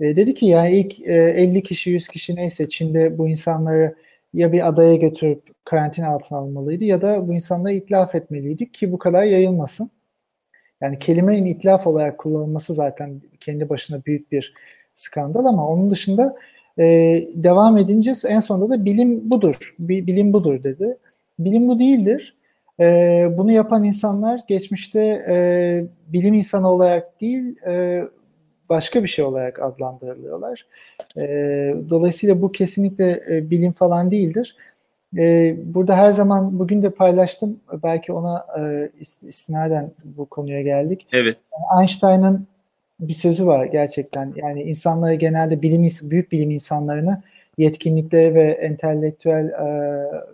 [0.00, 3.94] e, dedi ki yani ilk e, 50 kişi 100 kişi neyse Çin'de bu insanları
[4.34, 8.98] ya bir adaya götürüp karantina altına almalıydı ya da bu insanları itlaf etmeliydik ki bu
[8.98, 9.90] kadar yayılmasın.
[10.80, 14.54] Yani kelimenin itlaf olarak kullanılması zaten kendi başına büyük bir
[14.94, 16.36] skandal ama onun dışında
[16.78, 16.84] e,
[17.34, 20.98] devam edince en sonunda da bilim budur, bilim budur dedi.
[21.38, 22.36] Bilim bu değildir.
[22.80, 28.02] E, bunu yapan insanlar geçmişte e, bilim insanı olarak değil, e,
[28.70, 30.66] başka bir şey olarak adlandırılıyorlar.
[31.16, 31.24] E,
[31.90, 34.56] dolayısıyla bu kesinlikle e, bilim falan değildir.
[35.18, 37.60] E, burada her zaman bugün de paylaştım.
[37.82, 41.06] Belki ona e, istinaden bu konuya geldik.
[41.12, 41.36] Evet.
[41.80, 42.46] Einstein'ın
[43.00, 44.32] bir sözü var gerçekten.
[44.36, 47.22] Yani insanları genelde bilim büyük bilim insanlarını
[47.58, 49.66] yetkinlikleri ve entelektüel e,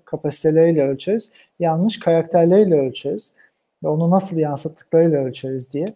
[0.04, 1.30] kapasiteleriyle ölçeriz.
[1.58, 3.34] Yanlış karakterleriyle ölçeriz.
[3.84, 5.94] Ve onu nasıl yansıttıklarıyla ölçeriz diye.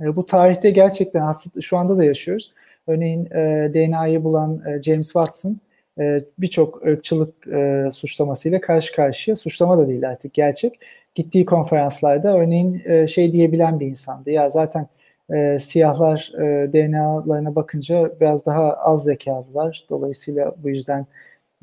[0.00, 2.52] E, bu tarihte gerçekten aslında şu anda da yaşıyoruz.
[2.86, 5.60] Örneğin e, DNA'yı bulan e, James Watson
[6.00, 9.36] e, birçok ırkçılık e, suçlamasıyla karşı karşıya.
[9.36, 10.80] Suçlama da değil artık gerçek.
[11.14, 14.30] Gittiği konferanslarda örneğin e, şey diyebilen bir insandı.
[14.30, 14.86] Ya zaten
[15.34, 19.86] e, siyahlar e, DNA'larına bakınca biraz daha az zekalılar.
[19.90, 21.06] Dolayısıyla bu yüzden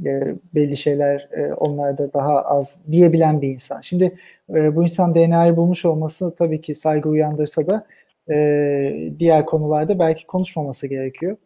[0.06, 3.82] e, belli şeyler e, onlarda daha az diyebilen bir insan.
[3.82, 4.16] Şimdi
[4.50, 7.86] e, bu insan DNA'yı bulmuş olması tabii ki saygı uyandırsa da
[8.32, 11.38] e, diğer konularda belki konuşmaması gerekiyor.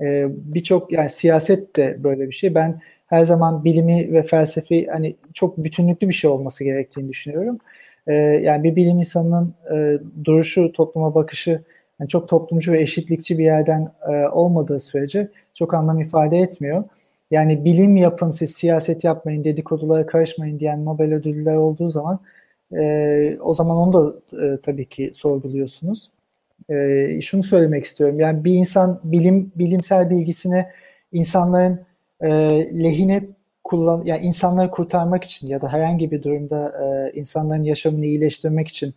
[0.00, 2.54] E, Birçok yani siyaset de böyle bir şey.
[2.54, 7.58] Ben her zaman bilimi ve felsefi hani çok bütünlüklü bir şey olması gerektiğini düşünüyorum.
[8.06, 11.62] E, yani bir bilim insanının e, duruşu, topluma bakışı
[12.00, 16.84] yani çok toplumcu ve eşitlikçi bir yerden e, olmadığı sürece çok anlam ifade etmiyor.
[17.30, 22.20] Yani bilim yapın siz siyaset yapmayın, dedikodulara karışmayın diyen Nobel ödüllüler olduğu zaman
[22.72, 26.10] e, o zaman onu da e, tabii ki sorguluyorsunuz.
[26.70, 28.20] E, şunu söylemek istiyorum.
[28.20, 30.66] Yani bir insan bilim bilimsel bilgisini
[31.12, 31.80] insanların
[32.20, 32.30] e,
[32.84, 33.22] lehine
[33.64, 38.94] kullan yani insanları kurtarmak için ya da herhangi bir durumda e, insanların yaşamını iyileştirmek için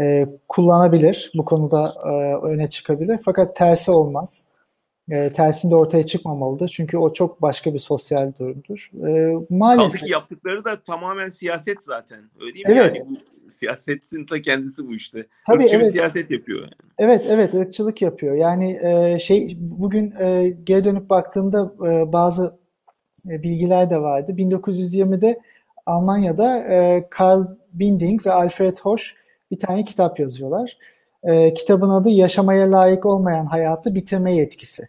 [0.00, 1.32] e, kullanabilir.
[1.34, 3.18] Bu konuda e, öne çıkabilir.
[3.24, 4.42] Fakat tersi olmaz.
[5.10, 6.68] E, tersinde ortaya çıkmamalıdır.
[6.68, 8.90] Çünkü o çok başka bir sosyal durumdur.
[9.06, 9.92] E, maalesef.
[9.92, 12.30] Kaldı ki yaptıkları da tamamen siyaset zaten.
[12.40, 12.72] Öyle değil mi?
[12.76, 12.96] Evet.
[12.96, 15.26] Yani bu siyasetin ta kendisi bu işte.
[15.46, 15.92] Tabii, Irkçı evet.
[15.92, 16.60] siyaset yapıyor.
[16.60, 16.72] Yani.
[16.98, 17.54] Evet, evet.
[17.54, 18.34] ırkçılık yapıyor.
[18.34, 22.56] Yani e, şey bugün e, geri dönüp baktığımda e, bazı
[23.30, 24.32] e, bilgiler de vardı.
[24.32, 25.40] 1920'de
[25.86, 29.14] Almanya'da e, Karl Binding ve Alfred Hosch
[29.50, 30.78] bir tane kitap yazıyorlar.
[31.22, 34.88] E, kitabın adı Yaşamaya Layık Olmayan Hayatı Bitirme Yetkisi.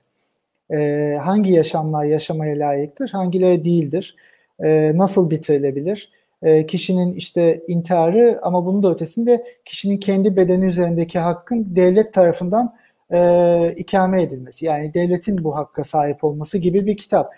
[0.71, 4.15] E, hangi yaşamlar yaşamaya layıktır, hangileri değildir,
[4.63, 6.12] e, nasıl bitirilebilir,
[6.43, 12.75] e, kişinin işte intiharı ama bunun da ötesinde kişinin kendi bedeni üzerindeki hakkın devlet tarafından
[13.12, 14.65] e, ikame edilmesi.
[14.65, 17.34] Yani devletin bu hakka sahip olması gibi bir kitap.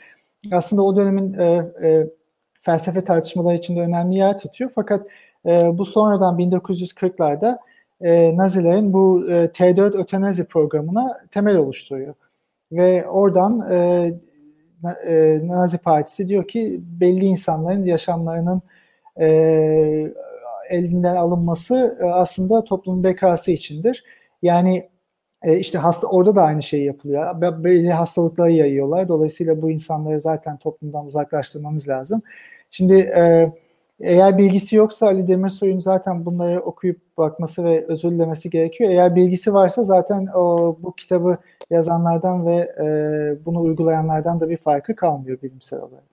[0.51, 1.43] Aslında o dönemin e,
[1.83, 2.07] e,
[2.59, 4.71] felsefe tartışmaları içinde önemli yer tutuyor.
[4.75, 5.07] Fakat
[5.45, 7.57] e, bu sonradan 1940'larda
[8.01, 12.13] e, Nazilerin bu e, T4 ötenazi programına temel oluşturuyor.
[12.71, 14.11] Ve oradan e,
[15.07, 18.61] e, Nazi Partisi diyor ki belli insanların yaşamlarının
[19.19, 19.27] e,
[20.69, 24.03] elinden alınması e, aslında toplumun bekası içindir.
[24.41, 24.89] Yani
[25.43, 27.41] e, işte hasta, orada da aynı şey yapılıyor.
[27.41, 29.07] Belli hastalıkları yayıyorlar.
[29.07, 32.21] Dolayısıyla bu insanları zaten toplumdan uzaklaştırmamız lazım.
[32.71, 33.51] Şimdi e,
[33.99, 38.89] eğer bilgisi yoksa Ali Demirsoy'un zaten bunları okuyup bakması ve özür dilemesi gerekiyor.
[38.89, 41.37] Eğer bilgisi varsa zaten o, bu kitabı
[41.69, 46.03] yazanlardan ve e, bunu uygulayanlardan da bir farkı kalmıyor bilimsel olarak.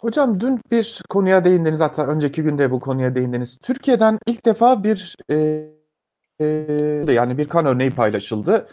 [0.00, 3.58] Hocam dün bir konuya değindiniz hatta önceki günde bu konuya değindiniz.
[3.62, 5.68] Türkiye'den ilk defa bir e,
[6.40, 6.46] e,
[7.12, 8.68] yani bir kan örneği paylaşıldı.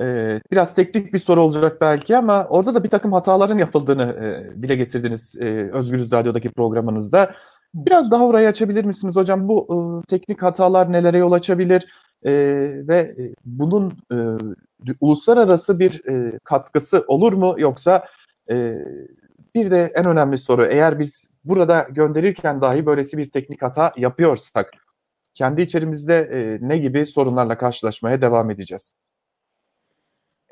[0.00, 4.62] E, biraz teknik bir soru olacak belki ama orada da bir takım hataların yapıldığını e,
[4.62, 7.34] dile getirdiniz e, Özgürüz Radyo'daki programınızda.
[7.74, 9.48] Biraz daha orayı açabilir misiniz hocam?
[9.48, 9.76] Bu e,
[10.06, 11.86] teknik hatalar nelere yol açabilir
[12.24, 12.32] e,
[12.88, 14.16] ve e, bunun e,
[15.00, 18.06] uluslararası bir e, katkısı olur mu yoksa
[18.50, 18.74] e,
[19.54, 24.72] bir de en önemli soru eğer biz burada gönderirken dahi böylesi bir teknik hata yapıyorsak
[25.34, 28.94] kendi içerimizde e, ne gibi sorunlarla karşılaşmaya devam edeceğiz?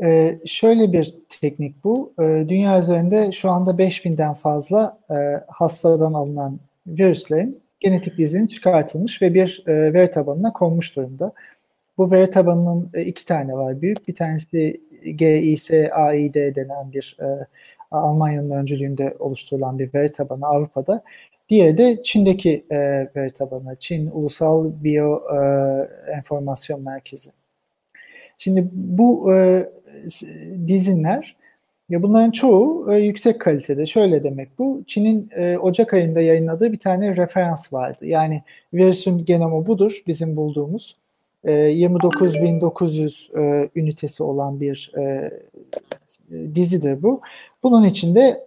[0.02, 2.12] Ee, şöyle bir teknik bu.
[2.20, 5.14] Ee, dünya üzerinde şu anda 5000'den fazla e,
[5.48, 11.32] hastadan alınan virüslerin genetik dizinin çıkartılmış ve bir e, veri tabanına konmuş durumda.
[11.98, 14.08] Bu veri tabanının e, iki tane var büyük.
[14.08, 17.46] Bir tanesi GIS-AID denen bir e,
[17.90, 21.02] Almanya'nın öncülüğünde oluşturulan bir veri tabanı Avrupa'da.
[21.48, 22.76] Diğeri de Çin'deki e,
[23.16, 23.76] veri tabanı.
[23.78, 25.38] Çin Ulusal Biyo e,
[26.12, 27.30] Enformasyon Merkezi.
[28.38, 29.68] Şimdi bu e,
[30.66, 31.36] dizinler
[31.88, 33.86] ya bunların çoğu e, yüksek kalitede.
[33.86, 34.82] Şöyle demek bu.
[34.86, 38.06] Çin'in e, Ocak ayında yayınladığı bir tane referans vardı.
[38.06, 38.42] Yani
[38.74, 40.96] virüsün genomu budur bizim bulduğumuz.
[41.44, 45.30] E, 29.900 e, ünitesi olan bir e,
[46.54, 47.20] dizidir bu.
[47.62, 48.46] Bunun içinde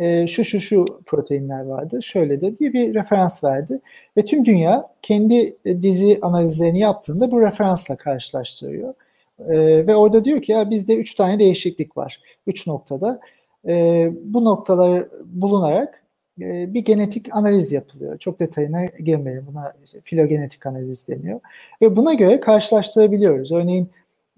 [0.00, 3.80] e, şu şu şu proteinler vardı, şöyle de diye bir referans verdi.
[4.16, 8.94] Ve tüm dünya kendi e, dizi analizlerini yaptığında bu referansla karşılaştırıyor.
[9.38, 12.20] E, ve orada diyor ki ya bizde üç tane değişiklik var.
[12.46, 13.20] Üç noktada.
[13.68, 16.04] E, bu noktalar bulunarak
[16.40, 18.18] e, bir genetik analiz yapılıyor.
[18.18, 19.46] Çok detayına girmeyelim.
[19.46, 21.40] Buna işte filogenetik analiz deniyor.
[21.82, 23.52] Ve buna göre karşılaştırabiliyoruz.
[23.52, 23.90] Örneğin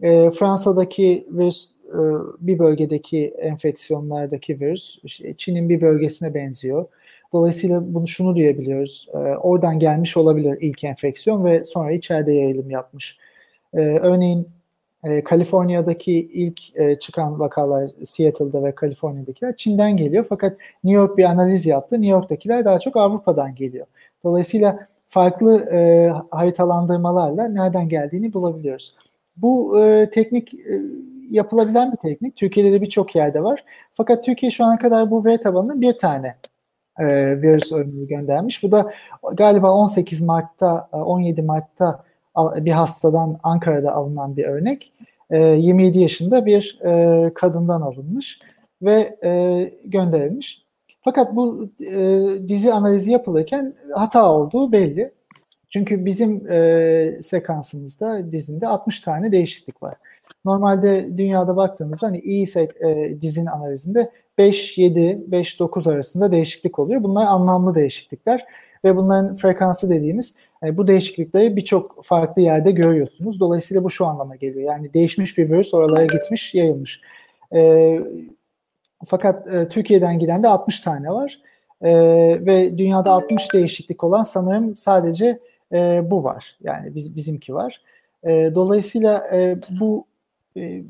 [0.02, 1.98] e, Fransa'daki virüs e,
[2.40, 4.98] bir bölgedeki enfeksiyonlardaki virüs
[5.37, 6.87] Çin'in bir bölgesine benziyor.
[7.32, 9.09] Dolayısıyla bunu şunu diyebiliyoruz.
[9.12, 13.18] E, oradan gelmiş olabilir ilk enfeksiyon ve sonra içeride yayılım yapmış.
[13.74, 14.48] E, örneğin
[15.24, 16.60] Kaliforniya'daki ilk
[17.00, 20.26] çıkan vakalar Seattle'da ve Kaliforniya'dakiler Çin'den geliyor.
[20.28, 21.94] Fakat New York bir analiz yaptı.
[21.94, 23.86] New York'takiler daha çok Avrupa'dan geliyor.
[24.24, 28.94] Dolayısıyla farklı e, haritalandırmalarla nereden geldiğini bulabiliyoruz.
[29.36, 30.82] Bu e, teknik e,
[31.30, 32.36] yapılabilen bir teknik.
[32.36, 33.64] Türkiye'de de birçok yerde var.
[33.92, 36.36] Fakat Türkiye şu ana kadar bu veri tabanına bir tane
[36.98, 37.06] e,
[37.42, 38.62] virüs örneği göndermiş.
[38.62, 38.92] Bu da
[39.32, 42.04] galiba 18 Mart'ta, 17 Mart'ta
[42.37, 44.92] bir hastadan Ankara'da alınan bir örnek.
[45.31, 48.40] E, 27 yaşında bir e, kadından alınmış
[48.83, 50.62] ve e, gönderilmiş.
[51.01, 55.12] Fakat bu e, dizi analizi yapılırken hata olduğu belli.
[55.68, 56.40] Çünkü bizim
[57.22, 59.94] sekansımızda dizinde 60 tane değişiklik var.
[60.46, 67.03] Normalde dünyada baktığımızda hani iyi e, dizin analizinde 5, 7, 5, 9 arasında değişiklik oluyor.
[67.03, 68.46] Bunlar anlamlı değişiklikler
[68.85, 73.40] ve bunların frekansı dediğimiz yani bu değişiklikleri birçok farklı yerde görüyorsunuz.
[73.40, 74.72] Dolayısıyla bu şu anlama geliyor.
[74.72, 77.00] Yani değişmiş bir virüs oralara gitmiş, yayılmış.
[77.54, 78.00] Ee,
[79.04, 81.40] Fakat e, Türkiye'den giden de 60 tane var.
[81.82, 81.90] E,
[82.46, 85.38] ve dünyada 60 değişiklik olan sanırım sadece
[85.72, 86.58] e, bu var.
[86.60, 87.82] Yani biz bizimki var.
[88.24, 90.06] E, dolayısıyla e, bu
[90.56, 90.82] e,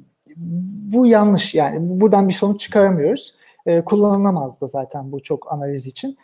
[0.92, 3.34] bu yanlış yani buradan bir sonuç çıkaramıyoruz.
[3.66, 6.16] E, kullanılamaz da zaten bu çok analiz için.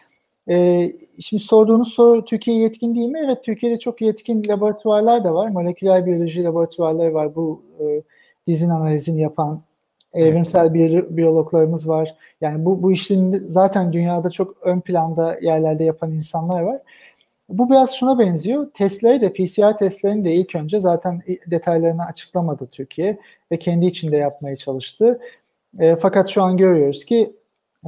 [0.48, 0.88] E,
[1.20, 3.20] şimdi sorduğunuz soru Türkiye yetkin değil mi?
[3.24, 5.48] Evet Türkiye'de çok yetkin laboratuvarlar da var.
[5.48, 7.34] Moleküler biyoloji laboratuvarları var.
[7.34, 8.02] Bu e,
[8.46, 9.62] dizin analizini yapan
[10.14, 10.74] evrimsel
[11.16, 12.14] biyologlarımız var.
[12.40, 16.80] Yani bu, bu işin zaten dünyada çok ön planda yerlerde yapan insanlar var.
[17.48, 18.70] Bu biraz şuna benziyor.
[18.74, 23.18] Testleri de PCR testlerini de ilk önce zaten detaylarını açıklamadı Türkiye
[23.52, 25.20] ve kendi içinde yapmaya çalıştı.
[25.78, 27.32] E, fakat şu an görüyoruz ki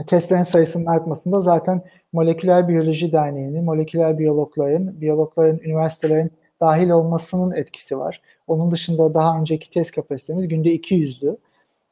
[0.02, 8.20] testlerin sayısının artmasında zaten Moleküler Biyoloji Derneği'nin, moleküler biyologların, biyologların, üniversitelerin dahil olmasının etkisi var.
[8.46, 11.36] Onun dışında daha önceki test kapasitemiz günde 200'dü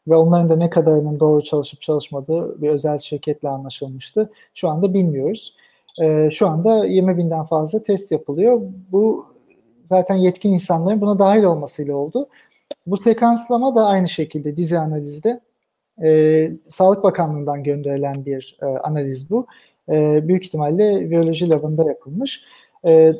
[0.09, 4.31] ve onların da ne kadarının doğru çalışıp çalışmadığı bir özel şirketle anlaşılmıştı.
[4.55, 5.57] Şu anda bilmiyoruz.
[6.01, 8.61] E, şu anda 20 binden fazla test yapılıyor.
[8.93, 9.27] Bu
[9.83, 12.29] zaten yetkin insanların buna dahil olmasıyla oldu.
[12.87, 15.41] Bu sekanslama da aynı şekilde dizi analizde
[16.03, 19.47] e, Sağlık Bakanlığı'ndan gönderilen bir e, analiz bu.
[19.89, 22.45] E, büyük ihtimalle biyoloji labında yapılmış.
[22.87, 23.13] E,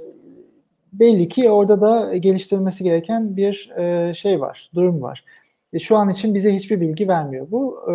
[0.93, 5.25] belli ki orada da geliştirilmesi gereken bir e, şey var, durum var.
[5.73, 7.47] E, şu an için bize hiçbir bilgi vermiyor.
[7.51, 7.95] Bu e,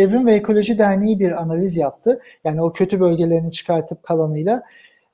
[0.00, 2.20] Evrim ve Ekoloji Derneği bir analiz yaptı.
[2.44, 4.62] Yani o kötü bölgelerini çıkartıp kalanıyla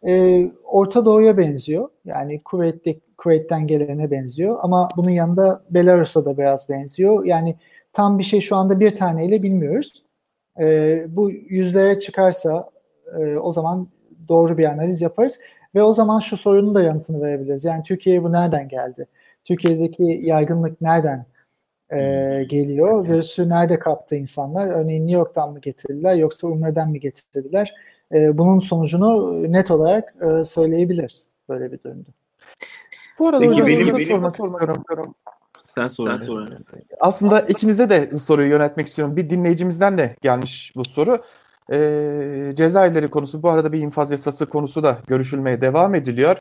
[0.06, 1.88] e, Orta Doğu'ya benziyor.
[2.04, 4.58] Yani Kuveyt'te, Kuveyt'ten gelene benziyor.
[4.62, 7.24] Ama bunun yanında Belarus'a da biraz benziyor.
[7.24, 7.56] Yani
[7.94, 10.04] tam bir şey şu anda bir taneyle bilmiyoruz.
[10.60, 12.70] E, bu yüzlere çıkarsa
[13.18, 13.88] e, o zaman
[14.28, 15.40] doğru bir analiz yaparız.
[15.74, 17.64] Ve o zaman şu sorunun da yanıtını verebiliriz.
[17.64, 19.06] Yani Türkiye'ye bu nereden geldi?
[19.44, 21.26] Türkiye'deki yaygınlık nereden
[21.90, 21.98] e,
[22.44, 23.08] geliyor?
[23.08, 24.66] Virüsü nerede kaptı insanlar?
[24.66, 27.74] Örneğin New York'tan mı getirdiler yoksa Umre'den mi getirdiler?
[28.12, 32.08] E, bunun sonucunu net olarak e, söyleyebiliriz böyle bir durumda.
[33.18, 35.14] Bu arada Peki, benim, benim sormak istiyorum.
[35.74, 36.08] Sen sor.
[36.08, 36.48] Sen sor.
[37.00, 39.16] Aslında ikinize de bu soruyu yönetmek istiyorum.
[39.16, 41.22] Bir dinleyicimizden de gelmiş bu soru.
[41.72, 46.36] Ee, cezaevleri konusu bu arada bir infaz yasası konusu da görüşülmeye devam ediliyor.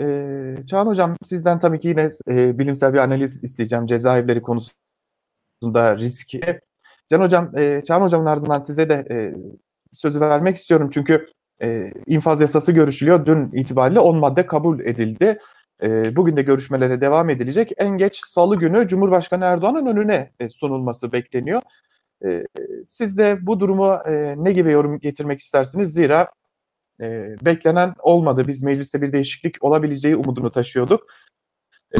[0.00, 6.40] Ee, Çağan Hocam sizden tabii ki yine e, bilimsel bir analiz isteyeceğim cezaevleri konusunda riski.
[7.10, 9.34] Can Hocam, e, Çağan Hocam'ın ardından size de e,
[9.92, 10.90] sözü vermek istiyorum.
[10.92, 11.26] Çünkü
[11.62, 13.26] e, infaz yasası görüşülüyor.
[13.26, 15.38] Dün itibariyle 10 madde kabul edildi.
[15.82, 17.72] E, bugün de görüşmelere devam edilecek.
[17.76, 21.62] En geç salı günü Cumhurbaşkanı Erdoğan'ın önüne e, sunulması bekleniyor.
[22.24, 22.46] E,
[22.86, 25.92] siz de bu durumu e, ne gibi yorum getirmek istersiniz?
[25.92, 26.30] Zira
[27.00, 28.44] e, beklenen olmadı.
[28.48, 31.06] Biz mecliste bir değişiklik olabileceği umudunu taşıyorduk.
[31.94, 31.98] E,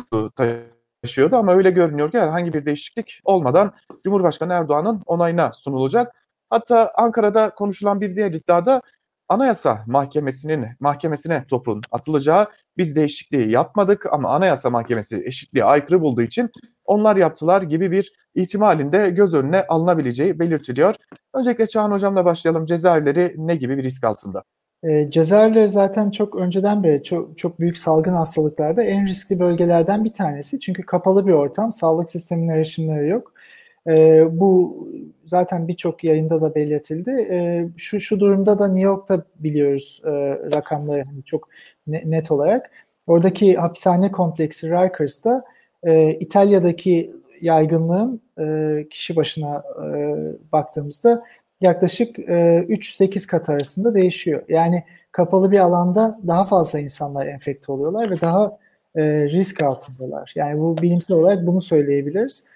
[1.02, 6.14] taşıyordu ama öyle görünüyor ki herhangi bir değişiklik olmadan Cumhurbaşkanı Erdoğan'ın onayına sunulacak.
[6.50, 8.82] Hatta Ankara'da konuşulan bir diğer iddiada
[9.28, 16.50] Anayasa Mahkemesi'nin mahkemesine topun atılacağı biz değişikliği yapmadık ama Anayasa Mahkemesi eşitliğe aykırı bulduğu için
[16.84, 20.94] onlar yaptılar gibi bir ihtimalin de göz önüne alınabileceği belirtiliyor.
[21.34, 22.66] Öncelikle Çağan Hocam'la başlayalım.
[22.66, 24.42] Cezaevleri ne gibi bir risk altında?
[24.82, 30.12] E, cezaevleri zaten çok önceden beri çok, çok büyük salgın hastalıklarda en riskli bölgelerden bir
[30.12, 30.60] tanesi.
[30.60, 33.32] Çünkü kapalı bir ortam, sağlık sisteminin erişimleri yok.
[33.88, 34.78] E, bu
[35.24, 37.10] zaten birçok yayında da belirtildi.
[37.10, 40.10] E, şu şu durumda da New York'ta biliyoruz e,
[40.54, 41.48] rakamları hani çok
[41.86, 42.70] ne, net olarak.
[43.06, 45.44] Oradaki hapishane kompleksi Rikers'ta
[45.82, 50.16] e, İtalya'daki yaygınlığın e, kişi başına e,
[50.52, 51.24] baktığımızda
[51.60, 52.22] yaklaşık e,
[52.68, 54.42] 3-8 kat arasında değişiyor.
[54.48, 58.58] Yani kapalı bir alanda daha fazla insanlar enfekte oluyorlar ve daha
[58.96, 60.32] e, risk altındalar.
[60.36, 62.46] Yani bu bilimsel olarak bunu söyleyebiliriz.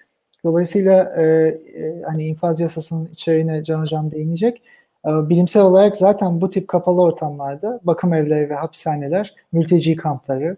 [0.45, 4.61] Dolayısıyla e, e, hani infaz yasasının içeriğine Can Hocam değinecek.
[5.05, 10.57] E, bilimsel olarak zaten bu tip kapalı ortamlarda bakım evleri ve hapishaneler, mülteci kampları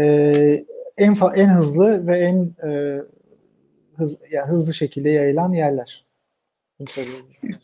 [0.00, 0.04] e,
[0.96, 3.02] en en hızlı ve en e,
[3.96, 6.04] hız, yani hızlı şekilde yayılan yerler.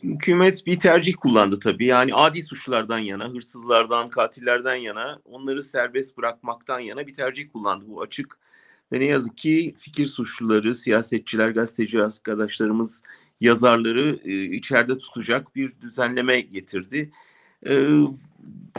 [0.03, 1.85] Hükümet bir tercih kullandı tabii.
[1.85, 7.85] Yani adi suçlardan yana, hırsızlardan, katillerden yana, onları serbest bırakmaktan yana bir tercih kullandı.
[7.87, 8.39] Bu açık
[8.91, 13.03] ve ne yazık ki fikir suçluları, siyasetçiler, gazeteci arkadaşlarımız,
[13.41, 17.11] yazarları e, içeride tutacak bir düzenleme getirdi.
[17.67, 17.87] E,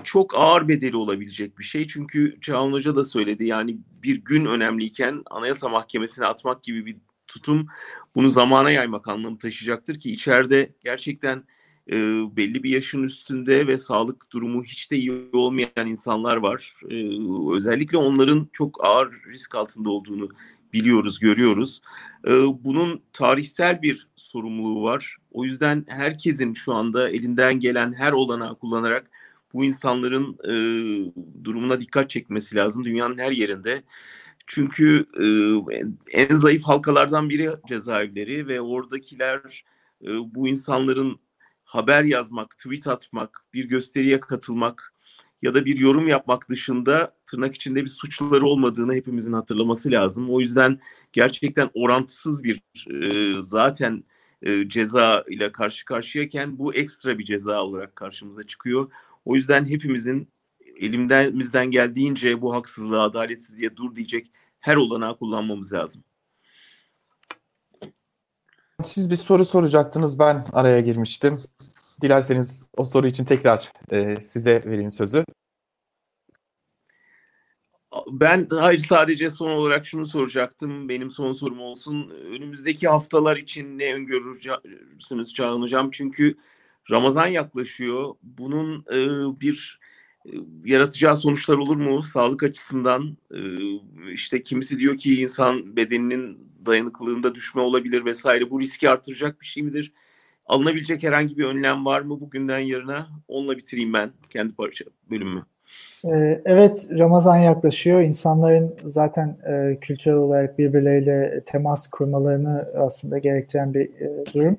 [0.05, 1.87] çok ağır bedeli olabilecek bir şey.
[1.87, 6.97] Çünkü Çağan Hoca da söyledi yani bir gün önemliyken Anayasa Mahkemesi'ne atmak gibi bir
[7.27, 7.67] tutum
[8.15, 11.45] bunu zamana yaymak anlamı taşıyacaktır ki içeride gerçekten
[11.89, 11.97] e,
[12.37, 16.73] belli bir yaşın üstünde ve sağlık durumu hiç de iyi olmayan insanlar var.
[16.91, 16.95] E,
[17.55, 20.29] özellikle onların çok ağır risk altında olduğunu
[20.73, 21.81] biliyoruz, görüyoruz.
[22.27, 22.31] E,
[22.65, 25.17] bunun tarihsel bir sorumluluğu var.
[25.33, 29.11] O yüzden herkesin şu anda elinden gelen her olanağı kullanarak
[29.53, 30.55] bu insanların e,
[31.45, 33.83] durumuna dikkat çekmesi lazım dünyanın her yerinde.
[34.47, 35.27] Çünkü e,
[36.23, 39.65] en zayıf halkalardan biri cezaevleri ve oradakiler
[40.03, 41.21] e, bu insanların
[41.71, 44.95] haber yazmak, tweet atmak, bir gösteriye katılmak
[45.43, 50.31] ya da bir yorum yapmak dışında tırnak içinde bir suçları olmadığını hepimizin hatırlaması lazım.
[50.31, 50.81] O yüzden
[51.13, 54.05] gerçekten orantısız bir e, zaten
[54.43, 58.91] e, ceza ile karşı karşıyayken bu ekstra bir ceza olarak karşımıza çıkıyor.
[59.25, 60.29] O yüzden hepimizin
[60.77, 66.05] elimden geldiğince bu haksızlığa, adaletsizliğe dur diyecek her olanağı kullanmamız lazım.
[68.85, 71.43] Siz bir soru soracaktınız, ben araya girmiştim.
[72.01, 75.25] Dilerseniz o soru için tekrar e, size vereyim sözü.
[78.11, 80.89] Ben hayır sadece son olarak şunu soracaktım.
[80.89, 82.11] Benim son sorum olsun.
[82.11, 85.91] Önümüzdeki haftalar için ne öngörürsünüz Çağın Hocam?
[85.91, 86.37] Çünkü
[86.91, 88.15] Ramazan yaklaşıyor.
[88.23, 88.97] Bunun e,
[89.41, 89.81] bir
[90.27, 90.31] e,
[90.65, 93.17] yaratacağı sonuçlar olur mu sağlık açısından?
[93.35, 93.39] E,
[94.13, 98.51] işte kimisi diyor ki insan bedeninin dayanıklılığında düşme olabilir vesaire.
[98.51, 99.93] Bu riski artıracak bir şey midir?
[100.47, 103.07] Alınabilecek herhangi bir önlem var mı bugünden yarına?
[103.29, 105.43] Onunla bitireyim ben kendi parça bölümümü.
[106.05, 108.01] Ee, evet Ramazan yaklaşıyor.
[108.01, 114.59] İnsanların zaten e, kültürel olarak birbirleriyle temas kurmalarını aslında gerektiren bir e, durum.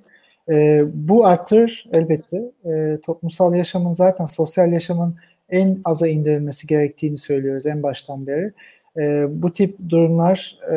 [0.49, 2.51] E, bu arttırır elbette.
[2.65, 5.15] E, toplumsal yaşamın zaten sosyal yaşamın
[5.49, 8.53] en aza indirilmesi gerektiğini söylüyoruz en baştan beri.
[8.97, 10.75] E, bu tip durumlar e,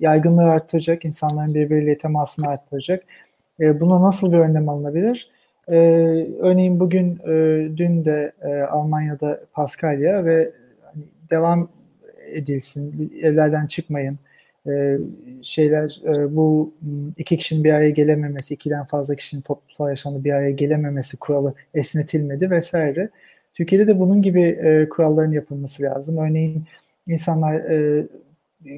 [0.00, 3.04] yaygınlığı arttıracak, insanların birbiriyle temasını arttıracak.
[3.60, 5.30] E, buna nasıl bir önlem alınabilir?
[5.68, 5.76] E,
[6.40, 11.68] örneğin bugün, e, dün de e, Almanya'da Paskalya ve hani, devam
[12.32, 14.18] edilsin, evlerden çıkmayın,
[14.66, 14.98] e,
[15.42, 16.74] şeyler e, bu
[17.18, 22.50] iki kişinin bir araya gelememesi, ikiden fazla kişinin toplumsal yaşamda bir araya gelememesi kuralı esnetilmedi
[22.50, 23.08] vesaire.
[23.54, 26.16] Türkiye'de de bunun gibi e, kuralların yapılması lazım.
[26.18, 26.64] Örneğin
[27.06, 28.06] insanlar e,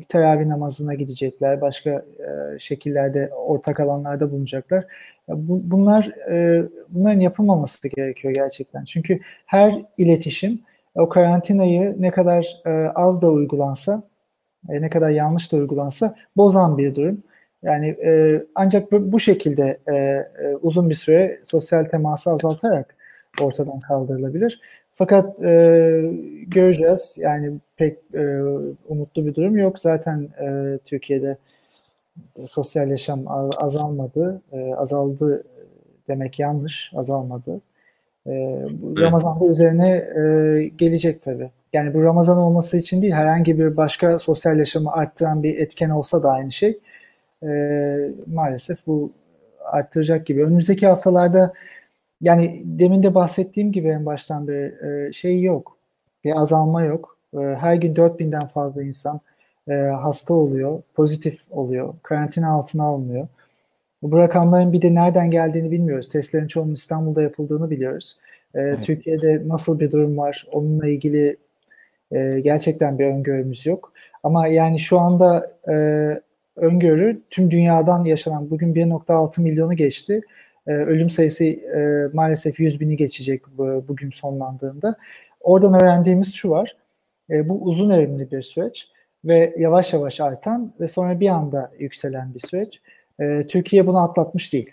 [0.09, 4.85] teravih namazına gidecekler, başka e, şekillerde ortak alanlarda bulunacaklar.
[5.28, 8.85] Bu, bunlar e, bunların yapılmaması gerekiyor gerçekten.
[8.85, 10.61] Çünkü her iletişim
[10.95, 14.03] o karantinayı ne kadar e, az da uygulansa,
[14.68, 17.22] ne kadar yanlış da uygulansa bozan bir durum.
[17.62, 17.97] Yani
[18.55, 19.80] ancak bu, şekilde
[20.62, 22.97] uzun bir süre sosyal teması azaltarak
[23.41, 24.61] ortadan kaldırılabilir.
[24.95, 25.51] Fakat e,
[26.47, 27.16] göreceğiz.
[27.20, 28.42] Yani pek e,
[28.88, 29.78] umutlu bir durum yok.
[29.78, 31.36] Zaten e, Türkiye'de
[32.40, 33.24] sosyal yaşam
[33.57, 34.42] azalmadı.
[34.53, 35.45] E, azaldı
[36.09, 36.92] demek yanlış.
[36.97, 37.61] Azalmadı.
[38.26, 38.30] E,
[38.70, 41.51] bu Ramazan'da üzerine e, gelecek tabii.
[41.72, 46.22] Yani bu Ramazan olması için değil, herhangi bir başka sosyal yaşamı arttıran bir etken olsa
[46.22, 46.78] da aynı şey.
[47.42, 47.49] E,
[48.26, 49.12] maalesef bu
[49.64, 50.45] arttıracak gibi.
[50.45, 51.53] Önümüzdeki haftalarda
[52.21, 55.77] yani demin de bahsettiğim gibi en baştan bir e, şey yok.
[56.25, 57.19] Bir azalma yok.
[57.35, 59.21] E, her gün 4000'den fazla insan
[59.69, 63.29] e, hasta oluyor, pozitif oluyor, karantina altına alınıyor.
[64.03, 66.09] Bu rakamların bir de nereden geldiğini bilmiyoruz.
[66.09, 68.19] Testlerin çoğunun İstanbul'da yapıldığını biliyoruz.
[68.55, 68.83] E, evet.
[68.83, 71.37] Türkiye'de nasıl bir durum var onunla ilgili
[72.12, 73.93] e, gerçekten bir öngörümüz yok.
[74.23, 75.75] Ama yani şu anda e,
[76.57, 80.21] öngörü tüm dünyadan yaşanan bugün 1.6 milyonu geçti.
[80.67, 84.97] E, ölüm sayısı e, maalesef 100 bini geçecek bu, bugün sonlandığında.
[85.41, 86.77] Oradan öğrendiğimiz şu var.
[87.31, 88.89] E, bu uzun erimli bir süreç
[89.25, 92.83] ve yavaş yavaş artan ve sonra bir anda yükselen bir süreç.
[93.21, 94.71] E, Türkiye bunu atlatmış değil.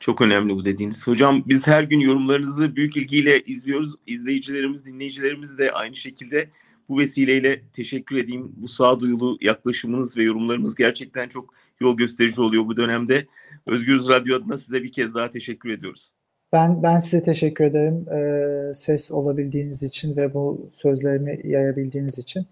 [0.00, 1.06] Çok önemli bu dediğiniz.
[1.06, 3.94] Hocam biz her gün yorumlarınızı büyük ilgiyle izliyoruz.
[4.06, 6.48] İzleyicilerimiz, dinleyicilerimiz de aynı şekilde
[6.88, 8.52] bu vesileyle teşekkür edeyim.
[8.56, 13.26] Bu sağduyulu yaklaşımınız ve yorumlarımız gerçekten çok yol gösterici oluyor bu dönemde.
[13.66, 16.12] Özgürüz Radyo adına size bir kez daha teşekkür ediyoruz.
[16.52, 18.06] Ben ben size teşekkür ederim.
[18.12, 22.46] Ee, ses olabildiğiniz için ve bu sözlerimi yayabildiğiniz için.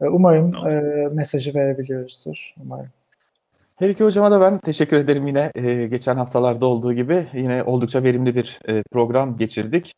[0.00, 2.54] Ee, umarım e, mesajı verebiliyoruzdur.
[2.62, 2.88] Umarım.
[3.78, 8.02] Her iki hocama da ben teşekkür ederim yine e, geçen haftalarda olduğu gibi yine oldukça
[8.02, 9.92] verimli bir e, program geçirdik.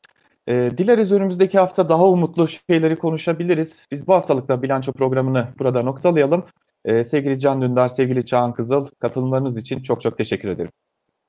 [0.49, 3.87] E, dileriz önümüzdeki hafta daha umutlu şeyleri konuşabiliriz.
[3.91, 6.45] Biz bu haftalıkta bilanço programını burada noktalayalım.
[6.85, 10.73] E, sevgili Can Dündar, sevgili Çağan Kızıl katılımlarınız için çok çok teşekkür ederim.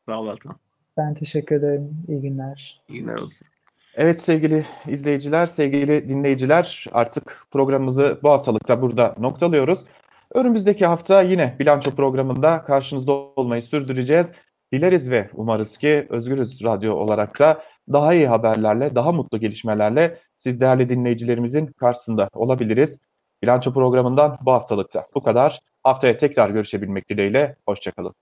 [0.06, 0.56] Sağ ol Altan.
[0.98, 2.06] Ben teşekkür ederim.
[2.08, 2.82] İyi günler.
[2.90, 3.48] İyi günler olsun.
[3.96, 9.86] Evet sevgili izleyiciler, sevgili dinleyiciler artık programımızı bu haftalıkta burada noktalıyoruz.
[10.34, 14.32] Önümüzdeki hafta yine bilanço programında karşınızda olmayı sürdüreceğiz.
[14.74, 17.62] Dileriz ve umarız ki Özgürüz Radyo olarak da
[17.94, 23.00] daha iyi haberlerle, daha mutlu gelişmelerle siz değerli dinleyicilerimizin karşısında olabiliriz.
[23.44, 25.60] Bilanço programından bu haftalıkta bu kadar.
[25.84, 27.56] Haftaya tekrar görüşebilmek dileğiyle.
[27.66, 28.16] Hoşçakalın.